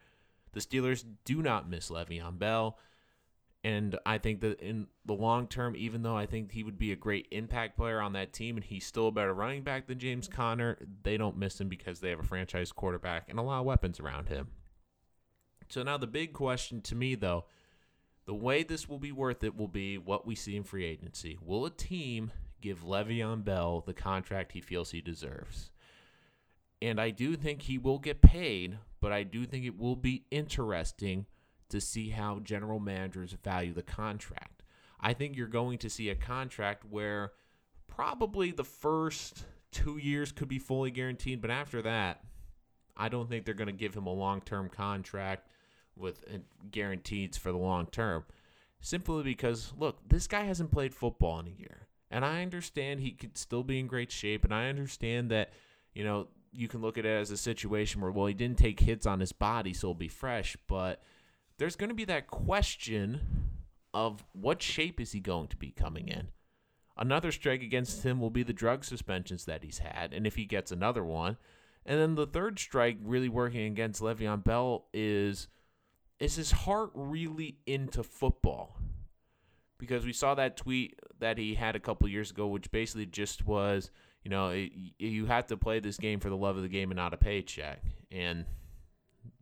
The 0.53 0.61
Steelers 0.61 1.05
do 1.25 1.43
not 1.43 1.69
miss 1.69 1.91
Le'Veon 1.91 2.39
Bell. 2.39 2.79
And 3.65 3.97
I 4.05 4.19
think 4.19 4.41
that 4.41 4.61
in 4.61 4.89
the 5.07 5.15
long 5.15 5.47
term, 5.47 5.77
even 5.77 6.03
though 6.03 6.17
I 6.17 6.27
think 6.27 6.51
he 6.51 6.65
would 6.65 6.79
be 6.79 6.91
a 6.91 6.97
great 6.97 7.29
impact 7.31 7.77
player 7.77 8.01
on 8.01 8.13
that 8.15 8.33
team 8.33 8.57
and 8.57 8.65
he's 8.65 8.85
still 8.85 9.09
a 9.09 9.13
better 9.13 9.33
running 9.33 9.63
back 9.63 9.87
than 9.87 10.01
James 10.01 10.27
Conner, 10.27 10.79
they 11.05 11.17
don't 11.17 11.37
miss 11.37 11.61
him 11.61 11.69
because 11.69 12.01
they 12.01 12.11
have 12.11 12.19
a 12.19 12.25
franchise 12.25 12.73
quarterback 12.73 13.29
and 13.29 13.39
a 13.39 13.43
lot 13.43 13.61
of 13.61 13.67
weapons 13.67 14.01
around 14.01 14.29
him. 14.29 14.49
So 15.69 15.83
now 15.85 15.97
the 15.97 16.09
big 16.09 16.33
question 16.33 16.81
to 16.83 16.97
me, 16.97 17.15
though, 17.15 17.45
the 18.25 18.35
way 18.35 18.63
this 18.63 18.89
will 18.89 18.99
be 18.99 19.13
worth 19.13 19.45
it 19.45 19.57
will 19.57 19.69
be 19.69 19.97
what 19.97 20.27
we 20.27 20.35
see 20.35 20.57
in 20.57 20.65
free 20.65 20.85
agency. 20.85 21.39
Will 21.41 21.65
a 21.65 21.71
team 21.71 22.33
give 22.61 22.85
Le'Veon 22.85 23.45
Bell 23.45 23.83
the 23.87 23.95
contract 23.95 24.53
he 24.53 24.61
feels 24.61 24.91
he 24.91 25.01
deserves? 25.01 25.71
And 26.81 27.01
I 27.01 27.11
do 27.11 27.37
think 27.37 27.63
he 27.63 27.79
will 27.79 28.01
get 28.01 28.21
paid, 28.21 28.79
but 29.03 29.13
I 29.13 29.25
do 29.25 29.45
think 29.45 29.67
it 29.67 29.79
will 29.79 29.97
be 29.97 30.25
interesting 30.31 31.27
to 31.69 31.81
see 31.81 32.11
how 32.11 32.39
general 32.39 32.79
managers 32.79 33.33
value 33.43 33.75
the 33.75 33.83
contract. 33.83 34.63
I 35.01 35.13
think 35.13 35.37
you're 35.37 35.49
going 35.49 35.79
to 35.79 35.91
see 35.91 36.09
a 36.09 36.15
contract 36.15 36.85
where 36.89 37.33
probably 37.89 38.53
the 38.53 38.65
first 38.65 39.45
two 39.73 39.99
years 39.99 40.31
could 40.31 40.49
be 40.49 40.61
fully 40.61 40.93
guaranteed, 40.93 41.43
but 41.43 41.51
after 41.51 41.83
that, 41.83 42.23
I 42.97 43.09
don't 43.09 43.29
think 43.29 43.45
they're 43.45 43.55
going 43.55 43.67
to 43.67 43.73
give 43.73 43.95
him 43.95 44.07
a 44.07 44.13
long 44.13 44.41
term 44.41 44.69
contract 44.69 45.49
with 45.97 46.25
uh, 46.33 46.39
guarantees 46.71 47.37
for 47.37 47.51
the 47.51 47.59
long 47.59 47.87
term. 47.87 48.25
simply 48.81 49.25
because, 49.25 49.73
look, 49.77 49.99
this 50.09 50.29
guy 50.29 50.45
hasn't 50.45 50.71
played 50.71 50.95
football 50.95 51.41
in 51.41 51.49
a 51.49 51.59
year. 51.61 51.89
And 52.11 52.25
I 52.25 52.43
understand 52.43 53.01
he 53.01 53.13
could 53.13 53.37
still 53.37 53.65
be 53.65 53.81
in 53.81 53.87
great 53.89 54.13
shape. 54.13 54.45
And 54.45 54.55
I 54.55 54.69
understand 54.69 55.31
that, 55.31 55.53
you 55.95 56.05
know, 56.05 56.29
you 56.53 56.69
can 56.69 56.81
look 56.81 56.99
at 56.99 57.07
it 57.07 57.09
as 57.09 57.31
a 57.31 57.37
situation 57.37 58.01
where, 58.01 58.11
well, 58.11 58.27
he 58.27 58.35
didn't 58.35 58.59
take 58.59 58.81
hits 58.81 59.07
on 59.07 59.21
his 59.21 59.33
body, 59.33 59.73
so 59.73 59.89
he'll 59.89 59.95
be 59.95 60.09
fresh. 60.09 60.57
But 60.69 61.03
there's 61.59 61.77
going 61.77 61.89
to 61.89 61.95
be 61.95 62.05
that 62.05 62.29
question 62.29 63.21
of 63.95 64.25
what 64.33 64.63
shape 64.63 65.01
is 65.01 65.13
he 65.13 65.21
going 65.21 65.49
to 65.49 65.57
be 65.57 65.71
coming 65.71 66.09
in? 66.09 66.29
Another 66.97 67.33
strike 67.33 67.63
against 67.63 68.03
him 68.05 68.21
will 68.21 68.31
be 68.31 68.43
the 68.43 68.53
drug 68.53 68.85
suspensions 68.85 69.47
that 69.47 69.65
he's 69.65 69.79
had, 69.79 70.13
and 70.13 70.27
if 70.27 70.37
he 70.37 70.45
gets 70.45 70.71
another 70.71 71.05
one. 71.05 71.39
And 71.87 71.99
then 71.99 72.15
the 72.15 72.27
third 72.27 72.59
strike 72.59 72.99
really 73.03 73.29
working 73.29 73.67
against 73.67 74.03
Le'Veon 74.03 74.45
Bell 74.45 74.87
is 74.93 75.49
is 76.21 76.37
his 76.37 76.53
heart 76.53 76.91
really 76.95 77.57
into 77.67 78.05
football? 78.05 78.77
Because 79.79 80.05
we 80.05 80.13
saw 80.13 80.37
that 80.37 80.57
tweet 80.57 81.01
that 81.19 81.39
he 81.39 81.55
had 81.55 81.75
a 81.75 81.81
couple 81.81 82.07
years 82.09 82.31
ago, 82.31 82.47
which 82.47 82.71
basically 82.71 83.07
just 83.07 83.45
was, 83.45 83.91
you 84.23 84.31
know, 84.31 84.51
it, 84.51 84.73
you 84.99 85.27
have 85.27 85.47
to 85.49 85.57
play 85.57 85.81
this 85.81 85.97
game 85.97 86.21
for 86.21 86.29
the 86.31 86.37
love 86.37 86.57
of 86.57 86.63
the 86.63 86.69
game 86.69 86.91
and 86.91 86.97
not 86.97 87.15
a 87.15 87.17
paycheck. 87.17 87.83
And 88.11 88.45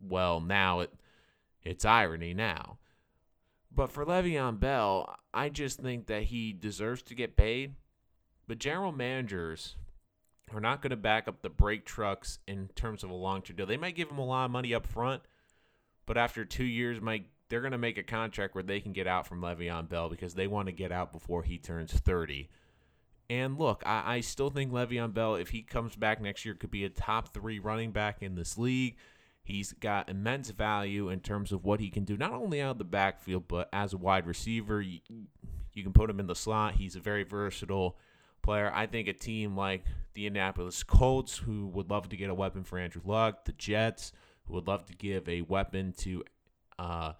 well, 0.01 0.39
now 0.39 0.81
it 0.81 0.91
it's 1.63 1.85
irony 1.85 2.33
now. 2.33 2.77
But 3.73 3.91
for 3.91 4.05
Le'Veon 4.05 4.59
Bell, 4.59 5.15
I 5.33 5.49
just 5.49 5.79
think 5.79 6.07
that 6.07 6.23
he 6.23 6.51
deserves 6.51 7.01
to 7.03 7.15
get 7.15 7.37
paid. 7.37 7.75
But 8.47 8.57
general 8.57 8.91
managers 8.91 9.75
are 10.53 10.59
not 10.59 10.81
going 10.81 10.91
to 10.91 10.97
back 10.97 11.27
up 11.27 11.41
the 11.41 11.49
Brinks 11.49 11.89
trucks 11.89 12.39
in 12.47 12.69
terms 12.75 13.03
of 13.03 13.09
a 13.09 13.15
long 13.15 13.41
term 13.41 13.55
deal. 13.55 13.65
They 13.65 13.77
might 13.77 13.95
give 13.95 14.09
him 14.09 14.17
a 14.17 14.25
lot 14.25 14.45
of 14.45 14.51
money 14.51 14.73
up 14.73 14.85
front, 14.85 15.21
but 16.05 16.17
after 16.17 16.43
two 16.43 16.65
years, 16.65 16.99
might 16.99 17.27
they're 17.47 17.61
going 17.61 17.71
to 17.71 17.77
make 17.77 17.97
a 17.97 18.03
contract 18.03 18.55
where 18.55 18.63
they 18.63 18.79
can 18.79 18.93
get 18.93 19.07
out 19.07 19.27
from 19.27 19.41
Le'Veon 19.41 19.89
Bell 19.89 20.09
because 20.09 20.33
they 20.33 20.47
want 20.47 20.67
to 20.67 20.71
get 20.71 20.91
out 20.91 21.11
before 21.11 21.43
he 21.43 21.57
turns 21.57 21.91
30. 21.91 22.49
And 23.31 23.57
look, 23.57 23.81
I, 23.85 24.15
I 24.15 24.19
still 24.19 24.49
think 24.49 24.73
Le'Veon 24.73 25.13
Bell, 25.13 25.35
if 25.35 25.51
he 25.51 25.61
comes 25.61 25.95
back 25.95 26.21
next 26.21 26.43
year, 26.43 26.53
could 26.53 26.69
be 26.69 26.83
a 26.83 26.89
top 26.89 27.33
three 27.33 27.59
running 27.59 27.91
back 27.91 28.21
in 28.21 28.35
this 28.35 28.57
league. 28.57 28.97
He's 29.41 29.71
got 29.71 30.09
immense 30.09 30.49
value 30.49 31.07
in 31.07 31.21
terms 31.21 31.53
of 31.53 31.63
what 31.63 31.79
he 31.79 31.89
can 31.89 32.03
do, 32.03 32.17
not 32.17 32.33
only 32.33 32.61
out 32.61 32.71
of 32.71 32.77
the 32.77 32.83
backfield, 32.83 33.47
but 33.47 33.69
as 33.71 33.93
a 33.93 33.97
wide 33.97 34.27
receiver. 34.27 34.81
You, 34.81 34.99
you 35.71 35.81
can 35.81 35.93
put 35.93 36.09
him 36.09 36.19
in 36.19 36.27
the 36.27 36.35
slot. 36.35 36.75
He's 36.75 36.97
a 36.97 36.99
very 36.99 37.23
versatile 37.23 37.97
player. 38.41 38.69
I 38.75 38.85
think 38.85 39.07
a 39.07 39.13
team 39.13 39.55
like 39.55 39.85
the 40.13 40.27
Indianapolis 40.27 40.83
Colts, 40.83 41.37
who 41.37 41.67
would 41.67 41.89
love 41.89 42.09
to 42.09 42.17
get 42.17 42.29
a 42.29 42.35
weapon 42.35 42.65
for 42.65 42.77
Andrew 42.79 43.01
Luck, 43.05 43.45
the 43.45 43.53
Jets, 43.53 44.11
who 44.43 44.55
would 44.55 44.67
love 44.67 44.85
to 44.87 44.93
give 44.93 45.29
a 45.29 45.41
weapon 45.43 45.93
to 45.99 46.25
uh, 46.77 47.13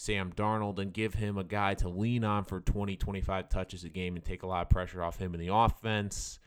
Sam 0.00 0.32
Darnold 0.32 0.78
and 0.78 0.92
give 0.92 1.14
him 1.14 1.36
a 1.36 1.44
guy 1.44 1.74
to 1.74 1.88
lean 1.88 2.24
on 2.24 2.44
for 2.44 2.60
20, 2.60 2.96
25 2.96 3.48
touches 3.48 3.84
a 3.84 3.88
game 3.88 4.16
and 4.16 4.24
take 4.24 4.42
a 4.42 4.46
lot 4.46 4.62
of 4.62 4.70
pressure 4.70 5.02
off 5.02 5.18
him 5.18 5.34
in 5.34 5.40
the 5.40 5.52
offense 5.52 6.38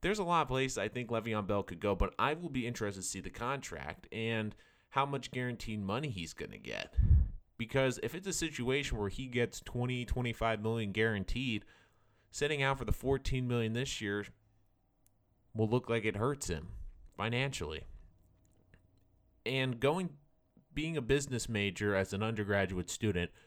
there's 0.00 0.18
a 0.18 0.24
lot 0.24 0.42
of 0.42 0.48
places 0.48 0.78
I 0.78 0.88
think 0.88 1.10
Le'Veon 1.10 1.46
Bell 1.46 1.62
could 1.62 1.80
go, 1.80 1.94
but 1.94 2.14
I 2.18 2.34
will 2.34 2.48
be 2.48 2.66
interested 2.66 3.00
to 3.00 3.06
see 3.06 3.20
the 3.20 3.30
contract 3.30 4.06
and 4.12 4.54
how 4.90 5.06
much 5.06 5.30
guaranteed 5.30 5.82
money 5.82 6.08
he's 6.08 6.32
going 6.32 6.50
to 6.50 6.58
get. 6.58 6.94
Because 7.58 7.98
if 8.02 8.14
it's 8.14 8.26
a 8.26 8.32
situation 8.32 8.98
where 8.98 9.08
he 9.08 9.26
gets 9.26 9.60
20, 9.60 10.04
25 10.04 10.62
million 10.62 10.92
guaranteed, 10.92 11.64
sitting 12.30 12.62
out 12.62 12.78
for 12.78 12.84
the 12.84 12.92
14 12.92 13.48
million 13.48 13.72
this 13.72 14.00
year 14.00 14.26
will 15.54 15.68
look 15.68 15.88
like 15.88 16.04
it 16.04 16.16
hurts 16.16 16.48
him 16.48 16.68
financially. 17.16 17.84
And 19.46 19.80
going 19.80 20.10
being 20.76 20.96
a 20.96 21.02
business 21.02 21.48
major 21.48 21.96
as 21.96 22.12
an 22.12 22.22
undergraduate 22.22 22.88
student– 22.88 23.32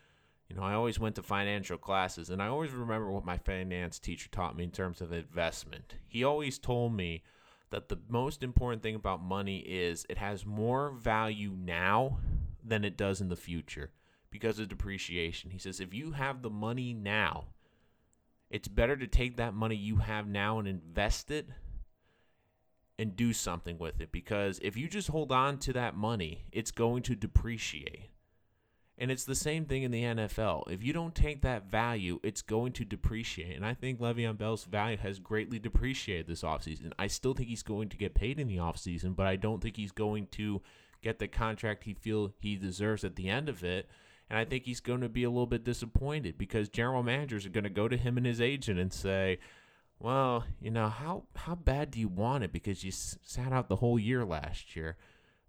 you 0.49 0.55
know, 0.55 0.63
I 0.63 0.73
always 0.73 0.99
went 0.99 1.15
to 1.15 1.21
financial 1.23 1.77
classes, 1.77 2.29
and 2.29 2.41
I 2.41 2.47
always 2.47 2.71
remember 2.71 3.11
what 3.11 3.23
my 3.23 3.37
finance 3.37 3.99
teacher 3.99 4.29
taught 4.31 4.57
me 4.57 4.63
in 4.63 4.71
terms 4.71 4.99
of 4.99 5.13
investment. 5.13 5.93
He 6.07 6.23
always 6.23 6.57
told 6.57 6.93
me 6.93 7.21
that 7.69 7.87
the 7.87 7.99
most 8.09 8.41
important 8.41 8.81
thing 8.81 8.95
about 8.95 9.21
money 9.21 9.59
is 9.59 10.07
it 10.09 10.17
has 10.17 10.45
more 10.47 10.89
value 10.89 11.51
now 11.55 12.17
than 12.65 12.83
it 12.83 12.97
does 12.97 13.21
in 13.21 13.29
the 13.29 13.35
future 13.35 13.91
because 14.31 14.57
of 14.57 14.69
depreciation. 14.69 15.51
He 15.51 15.59
says 15.59 15.79
if 15.79 15.93
you 15.93 16.13
have 16.13 16.41
the 16.41 16.49
money 16.49 16.93
now, 16.95 17.45
it's 18.49 18.67
better 18.67 18.97
to 18.97 19.05
take 19.05 19.37
that 19.37 19.53
money 19.53 19.75
you 19.75 19.97
have 19.97 20.27
now 20.27 20.57
and 20.57 20.67
invest 20.67 21.29
it 21.29 21.47
and 22.99 23.15
do 23.15 23.31
something 23.31 23.77
with 23.79 24.01
it 24.01 24.11
because 24.11 24.59
if 24.61 24.75
you 24.75 24.89
just 24.89 25.07
hold 25.07 25.31
on 25.31 25.57
to 25.57 25.71
that 25.73 25.95
money, 25.95 26.43
it's 26.51 26.69
going 26.69 27.01
to 27.01 27.15
depreciate. 27.15 28.09
And 28.97 29.09
it's 29.09 29.23
the 29.23 29.35
same 29.35 29.63
thing 29.63 29.83
in 29.83 29.91
the 29.91 30.03
NFL. 30.03 30.69
If 30.69 30.83
you 30.83 30.91
don't 30.91 31.15
take 31.15 31.41
that 31.41 31.71
value, 31.71 32.19
it's 32.21 32.41
going 32.41 32.73
to 32.73 32.83
depreciate. 32.83 33.55
And 33.55 33.65
I 33.65 33.73
think 33.73 34.01
Le'Veon 34.01 34.37
Bell's 34.37 34.65
value 34.65 34.97
has 34.97 35.19
greatly 35.19 35.57
depreciated 35.57 36.27
this 36.27 36.41
offseason. 36.41 36.91
I 36.99 37.07
still 37.07 37.33
think 37.33 37.47
he's 37.47 37.63
going 37.63 37.87
to 37.87 37.97
get 37.97 38.13
paid 38.13 38.37
in 38.37 38.49
the 38.49 38.57
offseason, 38.57 39.15
but 39.15 39.25
I 39.25 39.37
don't 39.37 39.63
think 39.63 39.77
he's 39.77 39.93
going 39.93 40.27
to 40.31 40.61
get 41.01 41.19
the 41.19 41.29
contract 41.29 41.85
he 41.85 41.93
feel 41.93 42.33
he 42.41 42.57
deserves 42.57 43.05
at 43.05 43.15
the 43.15 43.29
end 43.29 43.47
of 43.47 43.63
it. 43.63 43.87
And 44.29 44.37
I 44.37 44.43
think 44.43 44.65
he's 44.65 44.81
going 44.81 44.99
to 44.99 45.09
be 45.09 45.23
a 45.23 45.29
little 45.29 45.47
bit 45.47 45.63
disappointed 45.63 46.37
because 46.37 46.67
general 46.67 47.01
managers 47.01 47.45
are 47.45 47.51
going 47.51 47.63
to 47.63 47.69
go 47.69 47.87
to 47.87 47.95
him 47.95 48.17
and 48.17 48.25
his 48.25 48.41
agent 48.41 48.77
and 48.77 48.91
say, 48.91 49.39
"Well, 49.99 50.45
you 50.61 50.71
know, 50.71 50.89
how 50.89 51.23
how 51.35 51.55
bad 51.55 51.91
do 51.91 51.99
you 51.99 52.07
want 52.07 52.43
it 52.43 52.51
because 52.51 52.83
you 52.83 52.91
sat 52.91 53.51
out 53.53 53.69
the 53.69 53.77
whole 53.77 53.99
year 53.99 54.25
last 54.25 54.75
year?" 54.75 54.97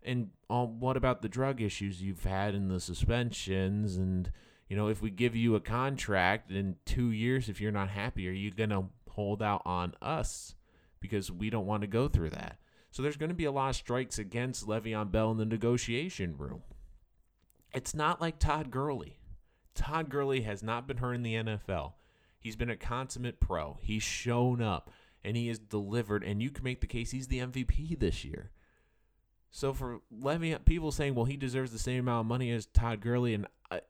And 0.02 0.30
um, 0.48 0.80
what 0.80 0.96
about 0.96 1.22
the 1.22 1.28
drug 1.28 1.60
issues 1.60 2.02
you've 2.02 2.24
had 2.24 2.54
and 2.54 2.70
the 2.70 2.80
suspensions? 2.80 3.96
And, 3.96 4.30
you 4.68 4.76
know, 4.76 4.88
if 4.88 5.02
we 5.02 5.10
give 5.10 5.36
you 5.36 5.54
a 5.54 5.60
contract 5.60 6.50
in 6.50 6.76
two 6.84 7.10
years, 7.10 7.48
if 7.48 7.60
you're 7.60 7.72
not 7.72 7.90
happy, 7.90 8.28
are 8.28 8.32
you 8.32 8.50
going 8.50 8.70
to 8.70 8.86
hold 9.10 9.42
out 9.42 9.62
on 9.64 9.94
us 10.00 10.54
because 11.00 11.30
we 11.30 11.50
don't 11.50 11.66
want 11.66 11.82
to 11.82 11.86
go 11.86 12.08
through 12.08 12.30
that? 12.30 12.58
So 12.90 13.02
there's 13.02 13.16
going 13.16 13.28
to 13.30 13.34
be 13.34 13.44
a 13.44 13.52
lot 13.52 13.70
of 13.70 13.76
strikes 13.76 14.18
against 14.18 14.66
Le'Veon 14.66 15.12
Bell 15.12 15.30
in 15.30 15.36
the 15.36 15.44
negotiation 15.44 16.36
room. 16.36 16.62
It's 17.72 17.94
not 17.94 18.20
like 18.20 18.38
Todd 18.38 18.70
Gurley. 18.70 19.18
Todd 19.74 20.08
Gurley 20.08 20.40
has 20.40 20.62
not 20.62 20.88
been 20.88 20.96
hurt 20.96 21.14
in 21.14 21.22
the 21.22 21.34
NFL. 21.34 21.92
He's 22.40 22.56
been 22.56 22.70
a 22.70 22.76
consummate 22.76 23.38
pro. 23.38 23.78
He's 23.82 24.02
shown 24.02 24.60
up 24.60 24.90
and 25.22 25.36
he 25.36 25.48
has 25.48 25.58
delivered, 25.58 26.24
and 26.24 26.42
you 26.42 26.50
can 26.50 26.64
make 26.64 26.80
the 26.80 26.86
case 26.86 27.10
he's 27.10 27.28
the 27.28 27.40
MVP 27.40 27.98
this 27.98 28.24
year. 28.24 28.50
So 29.50 29.72
for 29.72 30.00
Levy, 30.10 30.56
people 30.64 30.92
saying, 30.92 31.14
well, 31.14 31.24
he 31.24 31.36
deserves 31.36 31.72
the 31.72 31.78
same 31.78 32.00
amount 32.00 32.20
of 32.20 32.26
money 32.26 32.50
as 32.50 32.66
Todd 32.66 33.00
Gurley, 33.00 33.34
and 33.34 33.46
uh, 33.70 33.80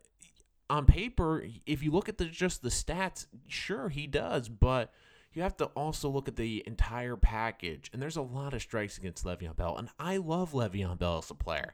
on 0.68 0.86
paper, 0.86 1.44
if 1.66 1.82
you 1.82 1.90
look 1.92 2.08
at 2.08 2.18
the, 2.18 2.24
just 2.24 2.62
the 2.62 2.68
stats, 2.68 3.26
sure 3.46 3.90
he 3.90 4.06
does, 4.06 4.48
but 4.48 4.92
you 5.32 5.42
have 5.42 5.56
to 5.58 5.66
also 5.66 6.08
look 6.08 6.26
at 6.26 6.36
the 6.36 6.64
entire 6.66 7.16
package. 7.16 7.90
And 7.92 8.02
there's 8.02 8.16
a 8.16 8.22
lot 8.22 8.54
of 8.54 8.62
strikes 8.62 8.98
against 8.98 9.24
Le'Veon 9.24 9.56
Bell, 9.56 9.76
and 9.76 9.90
I 9.98 10.16
love 10.16 10.52
Le'Veon 10.52 10.98
Bell 10.98 11.18
as 11.18 11.30
a 11.30 11.34
player. 11.34 11.72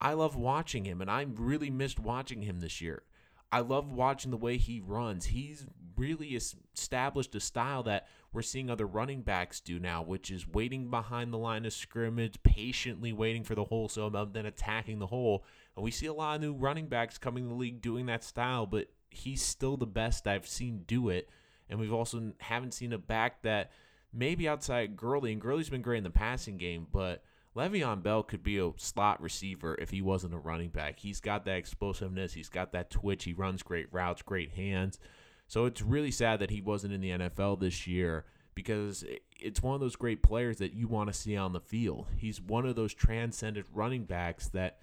I 0.00 0.12
love 0.12 0.36
watching 0.36 0.84
him, 0.84 1.00
and 1.00 1.10
I 1.10 1.24
really 1.34 1.70
missed 1.70 1.98
watching 1.98 2.42
him 2.42 2.60
this 2.60 2.80
year. 2.82 3.04
I 3.52 3.60
love 3.60 3.92
watching 3.92 4.30
the 4.30 4.36
way 4.36 4.56
he 4.56 4.80
runs. 4.84 5.26
He's 5.26 5.66
really 5.96 6.34
established 6.34 7.34
a 7.34 7.40
style 7.40 7.84
that 7.84 8.08
we're 8.32 8.42
seeing 8.42 8.68
other 8.68 8.86
running 8.86 9.22
backs 9.22 9.60
do 9.60 9.78
now, 9.78 10.02
which 10.02 10.30
is 10.30 10.48
waiting 10.48 10.90
behind 10.90 11.32
the 11.32 11.38
line 11.38 11.64
of 11.64 11.72
scrimmage, 11.72 12.42
patiently 12.42 13.12
waiting 13.12 13.44
for 13.44 13.54
the 13.54 13.64
hole, 13.64 13.88
so 13.88 14.10
then 14.10 14.46
attacking 14.46 14.98
the 14.98 15.06
hole. 15.06 15.44
And 15.76 15.84
we 15.84 15.92
see 15.92 16.06
a 16.06 16.12
lot 16.12 16.34
of 16.34 16.40
new 16.40 16.52
running 16.52 16.88
backs 16.88 17.16
coming 17.16 17.44
to 17.44 17.50
the 17.50 17.54
league 17.54 17.80
doing 17.80 18.06
that 18.06 18.24
style, 18.24 18.66
but 18.66 18.88
he's 19.10 19.42
still 19.42 19.76
the 19.76 19.86
best 19.86 20.26
I've 20.26 20.48
seen 20.48 20.82
do 20.86 21.08
it. 21.10 21.28
And 21.70 21.78
we've 21.78 21.92
also 21.92 22.32
haven't 22.40 22.74
seen 22.74 22.92
a 22.92 22.98
back 22.98 23.42
that 23.42 23.70
maybe 24.12 24.48
outside 24.48 24.96
Gurley, 24.96 25.32
and 25.32 25.40
Gurley's 25.40 25.70
been 25.70 25.82
great 25.82 25.98
in 25.98 26.04
the 26.04 26.10
passing 26.10 26.56
game, 26.56 26.88
but 26.92 27.22
Le'Veon 27.56 28.02
Bell 28.02 28.22
could 28.22 28.42
be 28.42 28.58
a 28.58 28.72
slot 28.76 29.22
receiver 29.22 29.76
if 29.80 29.90
he 29.90 30.02
wasn't 30.02 30.34
a 30.34 30.38
running 30.38 30.70
back. 30.70 30.98
He's 30.98 31.20
got 31.20 31.44
that 31.44 31.56
explosiveness. 31.56 32.32
He's 32.32 32.48
got 32.48 32.72
that 32.72 32.90
twitch. 32.90 33.24
He 33.24 33.32
runs 33.32 33.62
great 33.62 33.92
routes, 33.92 34.22
great 34.22 34.52
hands. 34.52 34.98
So 35.46 35.66
it's 35.66 35.82
really 35.82 36.10
sad 36.10 36.40
that 36.40 36.50
he 36.50 36.60
wasn't 36.60 36.94
in 36.94 37.00
the 37.00 37.10
NFL 37.10 37.60
this 37.60 37.86
year 37.86 38.24
because 38.54 39.04
it's 39.40 39.62
one 39.62 39.74
of 39.74 39.80
those 39.80 39.96
great 39.96 40.22
players 40.22 40.58
that 40.58 40.74
you 40.74 40.88
want 40.88 41.08
to 41.08 41.18
see 41.18 41.36
on 41.36 41.52
the 41.52 41.60
field. 41.60 42.06
He's 42.16 42.40
one 42.40 42.66
of 42.66 42.76
those 42.76 42.94
transcendent 42.94 43.66
running 43.72 44.04
backs 44.04 44.48
that 44.48 44.78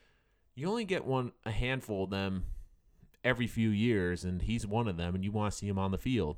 you 0.56 0.68
only 0.68 0.86
get 0.86 1.06
one 1.06 1.32
a 1.46 1.52
handful 1.52 2.06
of 2.06 2.10
them 2.10 2.46
every 3.24 3.48
few 3.48 3.70
years 3.70 4.24
and 4.24 4.42
he's 4.42 4.66
one 4.66 4.88
of 4.88 4.98
them 4.98 5.14
and 5.16 5.24
you 5.24 5.32
want 5.32 5.52
to 5.52 5.58
see 5.58 5.68
him 5.68 5.80
on 5.80 5.92
the 5.92 5.98
field. 5.98 6.38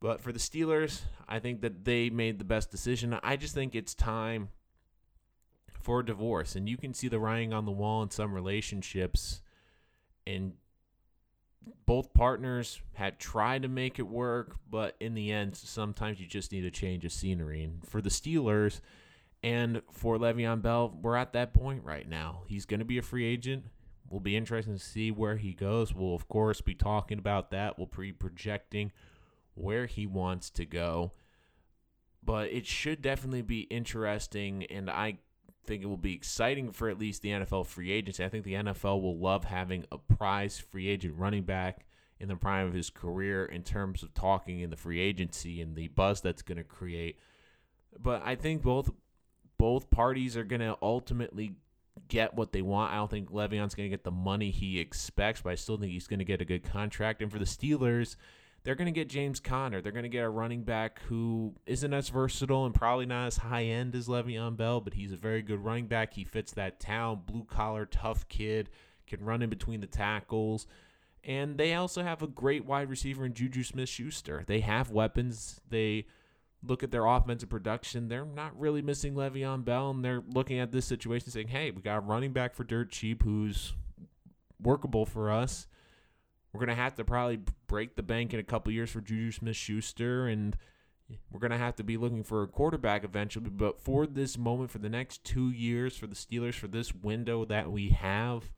But 0.00 0.20
for 0.20 0.32
the 0.32 0.38
Steelers, 0.38 1.02
I 1.28 1.38
think 1.38 1.62
that 1.62 1.84
they 1.84 2.10
made 2.10 2.38
the 2.38 2.44
best 2.44 2.70
decision. 2.70 3.18
I 3.22 3.36
just 3.36 3.54
think 3.54 3.74
it's 3.74 3.94
time 3.94 4.50
for 5.86 6.02
divorce 6.02 6.56
and 6.56 6.68
you 6.68 6.76
can 6.76 6.92
see 6.92 7.06
the 7.06 7.20
writing 7.20 7.52
on 7.52 7.64
the 7.64 7.70
wall 7.70 8.02
in 8.02 8.10
some 8.10 8.34
relationships 8.34 9.40
and 10.26 10.54
both 11.86 12.12
partners 12.12 12.80
had 12.94 13.20
tried 13.20 13.62
to 13.62 13.68
make 13.68 14.00
it 14.00 14.08
work, 14.08 14.56
but 14.68 14.96
in 14.98 15.14
the 15.14 15.30
end, 15.30 15.54
sometimes 15.54 16.18
you 16.18 16.26
just 16.26 16.50
need 16.50 16.64
a 16.64 16.72
change 16.72 17.04
of 17.04 17.12
scenery. 17.12 17.62
And 17.62 17.86
for 17.86 18.00
the 18.00 18.10
Steelers 18.10 18.80
and 19.44 19.80
for 19.92 20.18
Le'Veon 20.18 20.60
Bell, 20.60 20.92
we're 21.00 21.14
at 21.14 21.32
that 21.34 21.54
point 21.54 21.84
right 21.84 22.08
now. 22.08 22.42
He's 22.48 22.66
going 22.66 22.80
to 22.80 22.84
be 22.84 22.98
a 22.98 23.02
free 23.02 23.24
agent. 23.24 23.66
We'll 24.10 24.18
be 24.18 24.36
interesting 24.36 24.74
to 24.74 24.84
see 24.84 25.12
where 25.12 25.36
he 25.36 25.52
goes. 25.52 25.94
We'll, 25.94 26.16
of 26.16 26.26
course, 26.26 26.60
be 26.60 26.74
talking 26.74 27.18
about 27.18 27.52
that. 27.52 27.78
We'll 27.78 27.90
be 27.96 28.12
projecting 28.12 28.90
where 29.54 29.86
he 29.86 30.04
wants 30.04 30.50
to 30.50 30.66
go. 30.66 31.12
But 32.24 32.50
it 32.50 32.66
should 32.66 33.02
definitely 33.02 33.42
be 33.42 33.60
interesting, 33.60 34.64
and 34.64 34.90
I 34.90 35.18
think 35.66 35.82
it 35.82 35.86
will 35.86 35.96
be 35.96 36.14
exciting 36.14 36.72
for 36.72 36.88
at 36.88 36.98
least 36.98 37.22
the 37.22 37.30
NFL 37.30 37.66
free 37.66 37.90
agency. 37.90 38.24
I 38.24 38.28
think 38.28 38.44
the 38.44 38.54
NFL 38.54 39.02
will 39.02 39.18
love 39.18 39.44
having 39.44 39.84
a 39.90 39.98
prize 39.98 40.58
free 40.58 40.88
agent 40.88 41.14
running 41.16 41.42
back 41.42 41.86
in 42.18 42.28
the 42.28 42.36
prime 42.36 42.66
of 42.66 42.74
his 42.74 42.90
career 42.90 43.44
in 43.44 43.62
terms 43.62 44.02
of 44.02 44.14
talking 44.14 44.60
in 44.60 44.70
the 44.70 44.76
free 44.76 45.00
agency 45.00 45.60
and 45.60 45.76
the 45.76 45.88
buzz 45.88 46.20
that's 46.20 46.42
going 46.42 46.58
to 46.58 46.64
create. 46.64 47.18
But 47.98 48.22
I 48.24 48.34
think 48.34 48.62
both 48.62 48.90
both 49.58 49.90
parties 49.90 50.36
are 50.36 50.44
going 50.44 50.60
to 50.60 50.76
ultimately 50.82 51.56
get 52.08 52.34
what 52.34 52.52
they 52.52 52.62
want. 52.62 52.92
I 52.92 52.96
don't 52.96 53.10
think 53.10 53.30
Le'Veon's 53.30 53.74
going 53.74 53.88
to 53.88 53.96
get 53.96 54.04
the 54.04 54.10
money 54.10 54.50
he 54.50 54.78
expects, 54.78 55.40
but 55.40 55.50
I 55.50 55.54
still 55.54 55.78
think 55.78 55.92
he's 55.92 56.06
going 56.06 56.18
to 56.18 56.24
get 56.24 56.42
a 56.42 56.44
good 56.44 56.62
contract. 56.62 57.22
And 57.22 57.32
for 57.32 57.38
the 57.38 57.46
Steelers, 57.46 58.16
they're 58.66 58.74
going 58.74 58.92
to 58.92 59.00
get 59.00 59.08
James 59.08 59.38
Conner. 59.38 59.80
They're 59.80 59.92
going 59.92 60.02
to 60.02 60.08
get 60.08 60.24
a 60.24 60.28
running 60.28 60.64
back 60.64 61.00
who 61.02 61.54
isn't 61.66 61.94
as 61.94 62.08
versatile 62.08 62.66
and 62.66 62.74
probably 62.74 63.06
not 63.06 63.28
as 63.28 63.36
high 63.36 63.62
end 63.62 63.94
as 63.94 64.08
Le'Veon 64.08 64.56
Bell, 64.56 64.80
but 64.80 64.94
he's 64.94 65.12
a 65.12 65.16
very 65.16 65.40
good 65.40 65.60
running 65.60 65.86
back. 65.86 66.14
He 66.14 66.24
fits 66.24 66.50
that 66.54 66.80
town, 66.80 67.22
blue 67.24 67.44
collar, 67.44 67.86
tough 67.86 68.28
kid, 68.28 68.68
can 69.06 69.24
run 69.24 69.40
in 69.40 69.50
between 69.50 69.80
the 69.80 69.86
tackles. 69.86 70.66
And 71.22 71.56
they 71.56 71.74
also 71.74 72.02
have 72.02 72.22
a 72.22 72.26
great 72.26 72.64
wide 72.64 72.90
receiver 72.90 73.24
in 73.24 73.34
Juju 73.34 73.62
Smith 73.62 73.88
Schuster. 73.88 74.42
They 74.48 74.58
have 74.58 74.90
weapons. 74.90 75.60
They 75.70 76.06
look 76.60 76.82
at 76.82 76.90
their 76.90 77.06
offensive 77.06 77.48
production, 77.48 78.08
they're 78.08 78.24
not 78.24 78.58
really 78.58 78.82
missing 78.82 79.14
Le'Veon 79.14 79.64
Bell, 79.64 79.90
and 79.90 80.04
they're 80.04 80.24
looking 80.28 80.58
at 80.58 80.72
this 80.72 80.86
situation 80.86 81.30
saying, 81.30 81.48
hey, 81.48 81.70
we 81.70 81.82
got 81.82 81.98
a 81.98 82.00
running 82.00 82.32
back 82.32 82.52
for 82.52 82.64
dirt 82.64 82.90
cheap 82.90 83.22
who's 83.22 83.74
workable 84.60 85.06
for 85.06 85.30
us. 85.30 85.68
We're 86.56 86.64
going 86.64 86.74
to 86.74 86.82
have 86.82 86.94
to 86.94 87.04
probably 87.04 87.40
break 87.66 87.96
the 87.96 88.02
bank 88.02 88.32
in 88.32 88.40
a 88.40 88.42
couple 88.42 88.72
years 88.72 88.90
for 88.90 89.02
Juju 89.02 89.30
Smith 89.30 89.56
Schuster, 89.56 90.26
and 90.26 90.56
we're 91.30 91.38
going 91.38 91.50
to 91.50 91.58
have 91.58 91.76
to 91.76 91.84
be 91.84 91.98
looking 91.98 92.24
for 92.24 92.42
a 92.42 92.48
quarterback 92.48 93.04
eventually. 93.04 93.50
But 93.50 93.78
for 93.78 94.06
this 94.06 94.38
moment, 94.38 94.70
for 94.70 94.78
the 94.78 94.88
next 94.88 95.22
two 95.22 95.50
years, 95.50 95.98
for 95.98 96.06
the 96.06 96.14
Steelers, 96.14 96.54
for 96.54 96.66
this 96.66 96.94
window 96.94 97.44
that 97.44 97.70
we 97.70 97.90
have, 97.90 98.52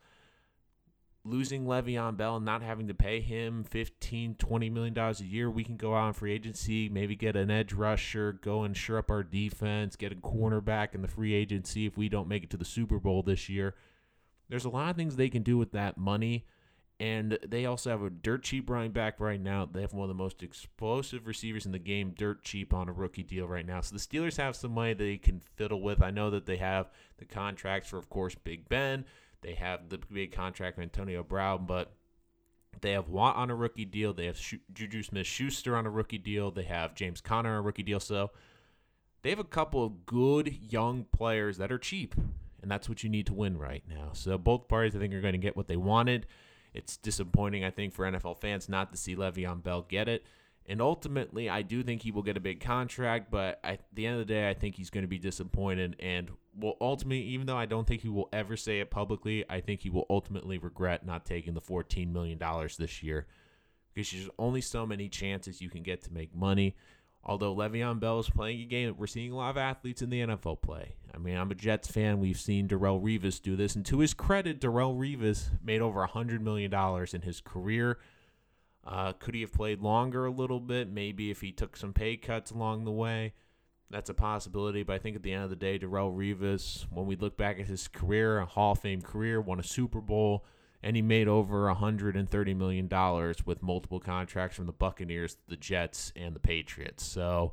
losing 1.24 1.64
Le'Veon 1.64 2.16
Bell 2.16 2.36
and 2.36 2.44
not 2.44 2.62
having 2.62 2.86
to 2.86 2.94
pay 2.94 3.20
him 3.20 3.64
$15, 3.68 4.36
$20 4.36 4.72
million 4.72 4.96
a 4.96 5.12
year, 5.24 5.50
we 5.50 5.64
can 5.64 5.76
go 5.76 5.96
out 5.96 6.04
on 6.04 6.12
free 6.12 6.32
agency, 6.32 6.88
maybe 6.88 7.16
get 7.16 7.34
an 7.34 7.50
edge 7.50 7.72
rusher, 7.72 8.32
go 8.32 8.62
and 8.62 8.76
shore 8.76 8.98
up 8.98 9.10
our 9.10 9.24
defense, 9.24 9.96
get 9.96 10.12
a 10.12 10.14
cornerback 10.14 10.94
in 10.94 11.02
the 11.02 11.08
free 11.08 11.34
agency 11.34 11.84
if 11.84 11.98
we 11.98 12.08
don't 12.08 12.28
make 12.28 12.44
it 12.44 12.50
to 12.50 12.56
the 12.56 12.64
Super 12.64 13.00
Bowl 13.00 13.24
this 13.24 13.48
year. 13.48 13.74
There's 14.48 14.64
a 14.64 14.70
lot 14.70 14.88
of 14.88 14.94
things 14.96 15.16
they 15.16 15.28
can 15.28 15.42
do 15.42 15.58
with 15.58 15.72
that 15.72 15.98
money. 15.98 16.46
And 17.00 17.38
they 17.46 17.64
also 17.64 17.90
have 17.90 18.02
a 18.02 18.10
dirt 18.10 18.42
cheap 18.42 18.68
running 18.68 18.90
back 18.90 19.20
right 19.20 19.40
now. 19.40 19.64
They 19.64 19.82
have 19.82 19.92
one 19.92 20.10
of 20.10 20.16
the 20.16 20.20
most 20.20 20.42
explosive 20.42 21.28
receivers 21.28 21.64
in 21.64 21.70
the 21.70 21.78
game, 21.78 22.12
dirt 22.16 22.42
cheap 22.42 22.74
on 22.74 22.88
a 22.88 22.92
rookie 22.92 23.22
deal 23.22 23.46
right 23.46 23.64
now. 23.64 23.80
So 23.82 23.94
the 23.94 24.00
Steelers 24.00 24.36
have 24.36 24.56
some 24.56 24.72
money 24.72 24.94
they 24.94 25.16
can 25.16 25.40
fiddle 25.54 25.80
with. 25.80 26.02
I 26.02 26.10
know 26.10 26.30
that 26.30 26.46
they 26.46 26.56
have 26.56 26.90
the 27.18 27.24
contracts 27.24 27.88
for, 27.88 27.98
of 27.98 28.10
course, 28.10 28.34
Big 28.34 28.68
Ben. 28.68 29.04
They 29.42 29.54
have 29.54 29.88
the 29.88 29.98
big 30.12 30.32
contract 30.32 30.74
for 30.74 30.82
Antonio 30.82 31.22
Brown, 31.22 31.66
but 31.66 31.92
they 32.80 32.90
have 32.92 33.08
Watt 33.08 33.36
on 33.36 33.50
a 33.50 33.54
rookie 33.54 33.84
deal. 33.84 34.12
They 34.12 34.26
have 34.26 34.40
Juju 34.72 35.04
Smith 35.04 35.26
Schuster 35.26 35.76
on 35.76 35.86
a 35.86 35.90
rookie 35.90 36.18
deal. 36.18 36.50
They 36.50 36.64
have 36.64 36.96
James 36.96 37.20
Conner 37.20 37.50
on 37.50 37.58
a 37.58 37.62
rookie 37.62 37.84
deal. 37.84 38.00
So 38.00 38.32
they 39.22 39.30
have 39.30 39.38
a 39.38 39.44
couple 39.44 39.84
of 39.84 40.04
good 40.06 40.56
young 40.68 41.06
players 41.12 41.58
that 41.58 41.70
are 41.70 41.78
cheap, 41.78 42.16
and 42.60 42.68
that's 42.68 42.88
what 42.88 43.04
you 43.04 43.08
need 43.10 43.26
to 43.26 43.34
win 43.34 43.56
right 43.56 43.84
now. 43.88 44.10
So 44.12 44.36
both 44.36 44.66
parties, 44.66 44.96
I 44.96 44.98
think, 44.98 45.14
are 45.14 45.20
going 45.20 45.32
to 45.32 45.38
get 45.38 45.56
what 45.56 45.68
they 45.68 45.76
wanted. 45.76 46.26
It's 46.74 46.96
disappointing, 46.96 47.64
I 47.64 47.70
think, 47.70 47.92
for 47.92 48.04
NFL 48.04 48.40
fans 48.40 48.68
not 48.68 48.92
to 48.92 48.98
see 48.98 49.16
Le'Veon 49.16 49.62
Bell 49.62 49.82
get 49.82 50.08
it. 50.08 50.24
And 50.66 50.82
ultimately, 50.82 51.48
I 51.48 51.62
do 51.62 51.82
think 51.82 52.02
he 52.02 52.10
will 52.10 52.22
get 52.22 52.36
a 52.36 52.40
big 52.40 52.60
contract, 52.60 53.30
but 53.30 53.58
at 53.64 53.80
the 53.94 54.06
end 54.06 54.20
of 54.20 54.26
the 54.26 54.32
day, 54.32 54.50
I 54.50 54.54
think 54.54 54.76
he's 54.76 54.90
going 54.90 55.02
to 55.02 55.08
be 55.08 55.18
disappointed 55.18 55.96
and 55.98 56.30
will 56.54 56.76
ultimately, 56.80 57.22
even 57.22 57.46
though 57.46 57.56
I 57.56 57.64
don't 57.64 57.86
think 57.86 58.02
he 58.02 58.10
will 58.10 58.28
ever 58.34 58.54
say 58.54 58.80
it 58.80 58.90
publicly, 58.90 59.46
I 59.48 59.60
think 59.60 59.80
he 59.80 59.88
will 59.88 60.04
ultimately 60.10 60.58
regret 60.58 61.06
not 61.06 61.24
taking 61.24 61.54
the 61.54 61.60
$14 61.62 62.12
million 62.12 62.38
this 62.78 63.02
year 63.02 63.26
because 63.94 64.12
there's 64.12 64.28
only 64.38 64.60
so 64.60 64.84
many 64.84 65.08
chances 65.08 65.62
you 65.62 65.70
can 65.70 65.82
get 65.82 66.02
to 66.02 66.12
make 66.12 66.34
money. 66.34 66.76
Although 67.28 67.54
Le'Veon 67.54 68.00
Bell 68.00 68.18
is 68.20 68.30
playing 68.30 68.62
a 68.62 68.64
game, 68.64 68.94
we're 68.96 69.06
seeing 69.06 69.32
a 69.32 69.36
lot 69.36 69.50
of 69.50 69.58
athletes 69.58 70.02
in 70.02 70.10
the 70.10 70.20
NFL 70.20 70.62
play. 70.62 70.94
I 71.14 71.18
mean, 71.18 71.36
I'm 71.36 71.50
a 71.50 71.54
Jets 71.54 71.88
fan. 71.88 72.20
We've 72.20 72.40
seen 72.40 72.68
Darrelle 72.68 73.02
Revis 73.02 73.40
do 73.40 73.54
this. 73.54 73.76
And 73.76 73.84
to 73.86 73.98
his 73.98 74.14
credit, 74.14 74.60
Darrelle 74.60 74.96
Revis 74.96 75.50
made 75.62 75.82
over 75.82 76.06
$100 76.06 76.40
million 76.40 76.72
in 77.12 77.22
his 77.22 77.40
career 77.40 77.98
uh, 78.88 79.12
could 79.12 79.34
he 79.34 79.42
have 79.42 79.52
played 79.52 79.82
longer 79.82 80.24
a 80.24 80.30
little 80.30 80.60
bit? 80.60 80.90
Maybe 80.90 81.30
if 81.30 81.42
he 81.42 81.52
took 81.52 81.76
some 81.76 81.92
pay 81.92 82.16
cuts 82.16 82.50
along 82.50 82.84
the 82.84 82.90
way. 82.90 83.34
That's 83.90 84.10
a 84.10 84.14
possibility, 84.14 84.82
but 84.82 84.94
I 84.94 84.98
think 84.98 85.16
at 85.16 85.22
the 85.22 85.32
end 85.32 85.44
of 85.44 85.50
the 85.50 85.56
day, 85.56 85.78
Darrelle 85.78 86.14
Revis, 86.14 86.86
when 86.90 87.06
we 87.06 87.16
look 87.16 87.38
back 87.38 87.58
at 87.58 87.66
his 87.66 87.88
career, 87.88 88.38
a 88.38 88.46
Hall 88.46 88.72
of 88.72 88.80
Fame 88.80 89.00
career, 89.00 89.40
won 89.40 89.60
a 89.60 89.62
Super 89.62 90.00
Bowl, 90.00 90.44
and 90.82 90.94
he 90.94 91.02
made 91.02 91.28
over 91.28 91.66
$130 91.66 92.56
million 92.56 92.88
with 93.44 93.62
multiple 93.62 94.00
contracts 94.00 94.56
from 94.56 94.66
the 94.66 94.72
Buccaneers, 94.72 95.36
the 95.48 95.56
Jets, 95.56 96.12
and 96.14 96.34
the 96.34 96.40
Patriots. 96.40 97.04
So 97.04 97.52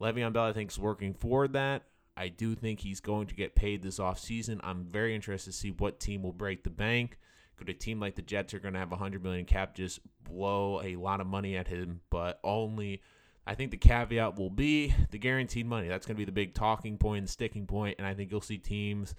Le'Veon 0.00 0.32
Bell, 0.32 0.44
I 0.44 0.52
think, 0.52 0.70
is 0.70 0.78
working 0.78 1.14
for 1.14 1.48
that. 1.48 1.82
I 2.16 2.28
do 2.28 2.54
think 2.54 2.80
he's 2.80 3.00
going 3.00 3.26
to 3.28 3.34
get 3.34 3.54
paid 3.54 3.82
this 3.82 3.98
offseason. 3.98 4.60
I'm 4.62 4.84
very 4.84 5.14
interested 5.14 5.52
to 5.52 5.56
see 5.56 5.70
what 5.70 5.98
team 5.98 6.22
will 6.22 6.32
break 6.32 6.62
the 6.62 6.70
bank. 6.70 7.18
Could 7.56 7.68
a 7.68 7.74
team 7.74 8.00
like 8.00 8.16
the 8.16 8.22
Jets 8.22 8.54
are 8.54 8.58
going 8.58 8.74
to 8.74 8.80
have 8.80 8.90
100 8.90 9.22
million 9.22 9.44
cap 9.44 9.74
just 9.74 10.00
blow 10.24 10.80
a 10.82 10.96
lot 10.96 11.20
of 11.20 11.26
money 11.26 11.56
at 11.56 11.68
him? 11.68 12.00
But 12.10 12.38
only, 12.44 13.02
I 13.46 13.54
think 13.54 13.70
the 13.70 13.76
caveat 13.76 14.36
will 14.36 14.50
be 14.50 14.94
the 15.10 15.18
guaranteed 15.18 15.66
money. 15.66 15.88
That's 15.88 16.06
going 16.06 16.16
to 16.16 16.20
be 16.20 16.24
the 16.24 16.32
big 16.32 16.54
talking 16.54 16.98
point, 16.98 17.26
the 17.26 17.32
sticking 17.32 17.66
point, 17.66 17.96
and 17.98 18.06
I 18.06 18.14
think 18.14 18.30
you'll 18.30 18.40
see 18.40 18.58
teams 18.58 19.14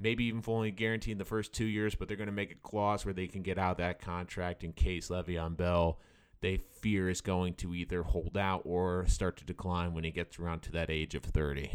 maybe 0.00 0.24
even 0.24 0.42
fully 0.42 0.70
guaranteed 0.70 1.18
the 1.18 1.24
first 1.24 1.52
two 1.52 1.64
years, 1.64 1.94
but 1.94 2.08
they're 2.08 2.16
going 2.16 2.26
to 2.26 2.32
make 2.32 2.52
a 2.52 2.68
clause 2.68 3.04
where 3.04 3.14
they 3.14 3.26
can 3.26 3.42
get 3.42 3.58
out 3.58 3.78
that 3.78 4.00
contract 4.00 4.64
in 4.64 4.72
case 4.72 5.08
Le'Veon 5.08 5.56
Bell 5.56 5.98
they 6.44 6.58
fear 6.58 7.08
is 7.08 7.22
going 7.22 7.54
to 7.54 7.74
either 7.74 8.02
hold 8.02 8.36
out 8.36 8.60
or 8.66 9.06
start 9.06 9.38
to 9.38 9.46
decline 9.46 9.94
when 9.94 10.04
he 10.04 10.10
gets 10.10 10.38
around 10.38 10.60
to 10.60 10.72
that 10.72 10.90
age 10.90 11.14
of 11.14 11.22
30. 11.24 11.70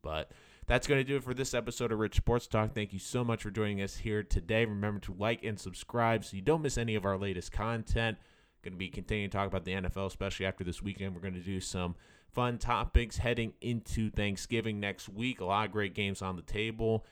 But 0.00 0.30
that's 0.68 0.86
going 0.86 1.00
to 1.00 1.04
do 1.04 1.16
it 1.16 1.24
for 1.24 1.34
this 1.34 1.54
episode 1.54 1.90
of 1.90 1.98
Rich 1.98 2.18
Sports 2.18 2.46
Talk. 2.46 2.72
Thank 2.72 2.92
you 2.92 3.00
so 3.00 3.24
much 3.24 3.42
for 3.42 3.50
joining 3.50 3.82
us 3.82 3.96
here 3.96 4.22
today. 4.22 4.64
Remember 4.64 5.00
to 5.00 5.14
like 5.18 5.42
and 5.42 5.58
subscribe 5.58 6.24
so 6.24 6.36
you 6.36 6.42
don't 6.42 6.62
miss 6.62 6.78
any 6.78 6.94
of 6.94 7.04
our 7.04 7.18
latest 7.18 7.50
content. 7.50 8.16
Going 8.62 8.74
to 8.74 8.78
be 8.78 8.90
continuing 8.90 9.28
to 9.28 9.36
talk 9.36 9.48
about 9.48 9.64
the 9.64 9.72
NFL, 9.72 10.06
especially 10.06 10.46
after 10.46 10.62
this 10.62 10.80
weekend. 10.80 11.16
We're 11.16 11.20
going 11.20 11.34
to 11.34 11.40
do 11.40 11.58
some 11.58 11.96
fun 12.32 12.58
topics 12.58 13.16
heading 13.16 13.54
into 13.60 14.08
Thanksgiving 14.08 14.78
next 14.78 15.08
week. 15.08 15.40
A 15.40 15.44
lot 15.44 15.66
of 15.66 15.72
great 15.72 15.94
games 15.94 16.22
on 16.22 16.36
the 16.36 16.42
table. 16.42 17.04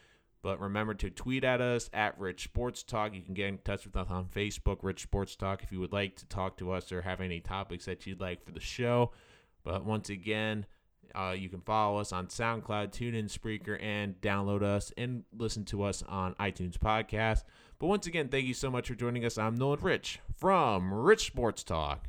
But 0.43 0.61
remember 0.61 0.95
to 0.95 1.11
tweet 1.11 1.45
at 1.45 1.61
us 1.61 1.91
at 1.93 2.19
Rich 2.19 2.45
Sports 2.45 2.83
Talk. 2.83 3.15
You 3.15 3.21
can 3.21 3.35
get 3.35 3.49
in 3.49 3.59
touch 3.59 3.85
with 3.85 3.97
us 3.97 4.09
on 4.09 4.27
Facebook, 4.27 4.79
Rich 4.83 5.03
Sports 5.03 5.37
Talk, 5.37 5.63
if 5.63 5.71
you 5.71 5.81
would 5.81 5.93
like 5.93 6.17
to 6.17 6.27
talk 6.27 6.57
to 6.59 6.73
us 6.73 6.91
or 6.93 7.03
have 7.03 7.21
any 7.21 7.41
topics 7.41 7.85
that 7.85 8.07
you'd 8.07 8.21
like 8.21 8.43
for 8.45 8.53
the 8.53 8.61
show. 8.61 9.13
But 9.65 9.85
once 9.85 10.09
again, 10.09 10.65
uh, 11.15 11.35
you 11.37 11.49
can 11.49 11.61
follow 11.61 11.99
us 11.99 12.13
on 12.13 12.29
SoundCloud, 12.29 12.93
TuneIn, 12.93 13.27
Spreaker, 13.27 13.83
and 13.83 14.19
download 14.21 14.63
us 14.63 14.93
and 14.97 15.25
listen 15.37 15.65
to 15.67 15.83
us 15.83 16.03
on 16.09 16.35
iTunes 16.35 16.79
Podcast. 16.79 17.45
But 17.79 17.89
once 17.89 18.07
again, 18.07 18.29
thank 18.29 18.47
you 18.47 18.55
so 18.55 18.71
much 18.71 18.89
for 18.89 18.95
joining 18.95 19.25
us. 19.25 19.37
I'm 19.37 19.57
Nolan 19.57 19.81
Rich 19.81 20.21
from 20.37 20.93
Rich 20.93 21.27
Sports 21.27 21.65
Talk. 21.65 22.07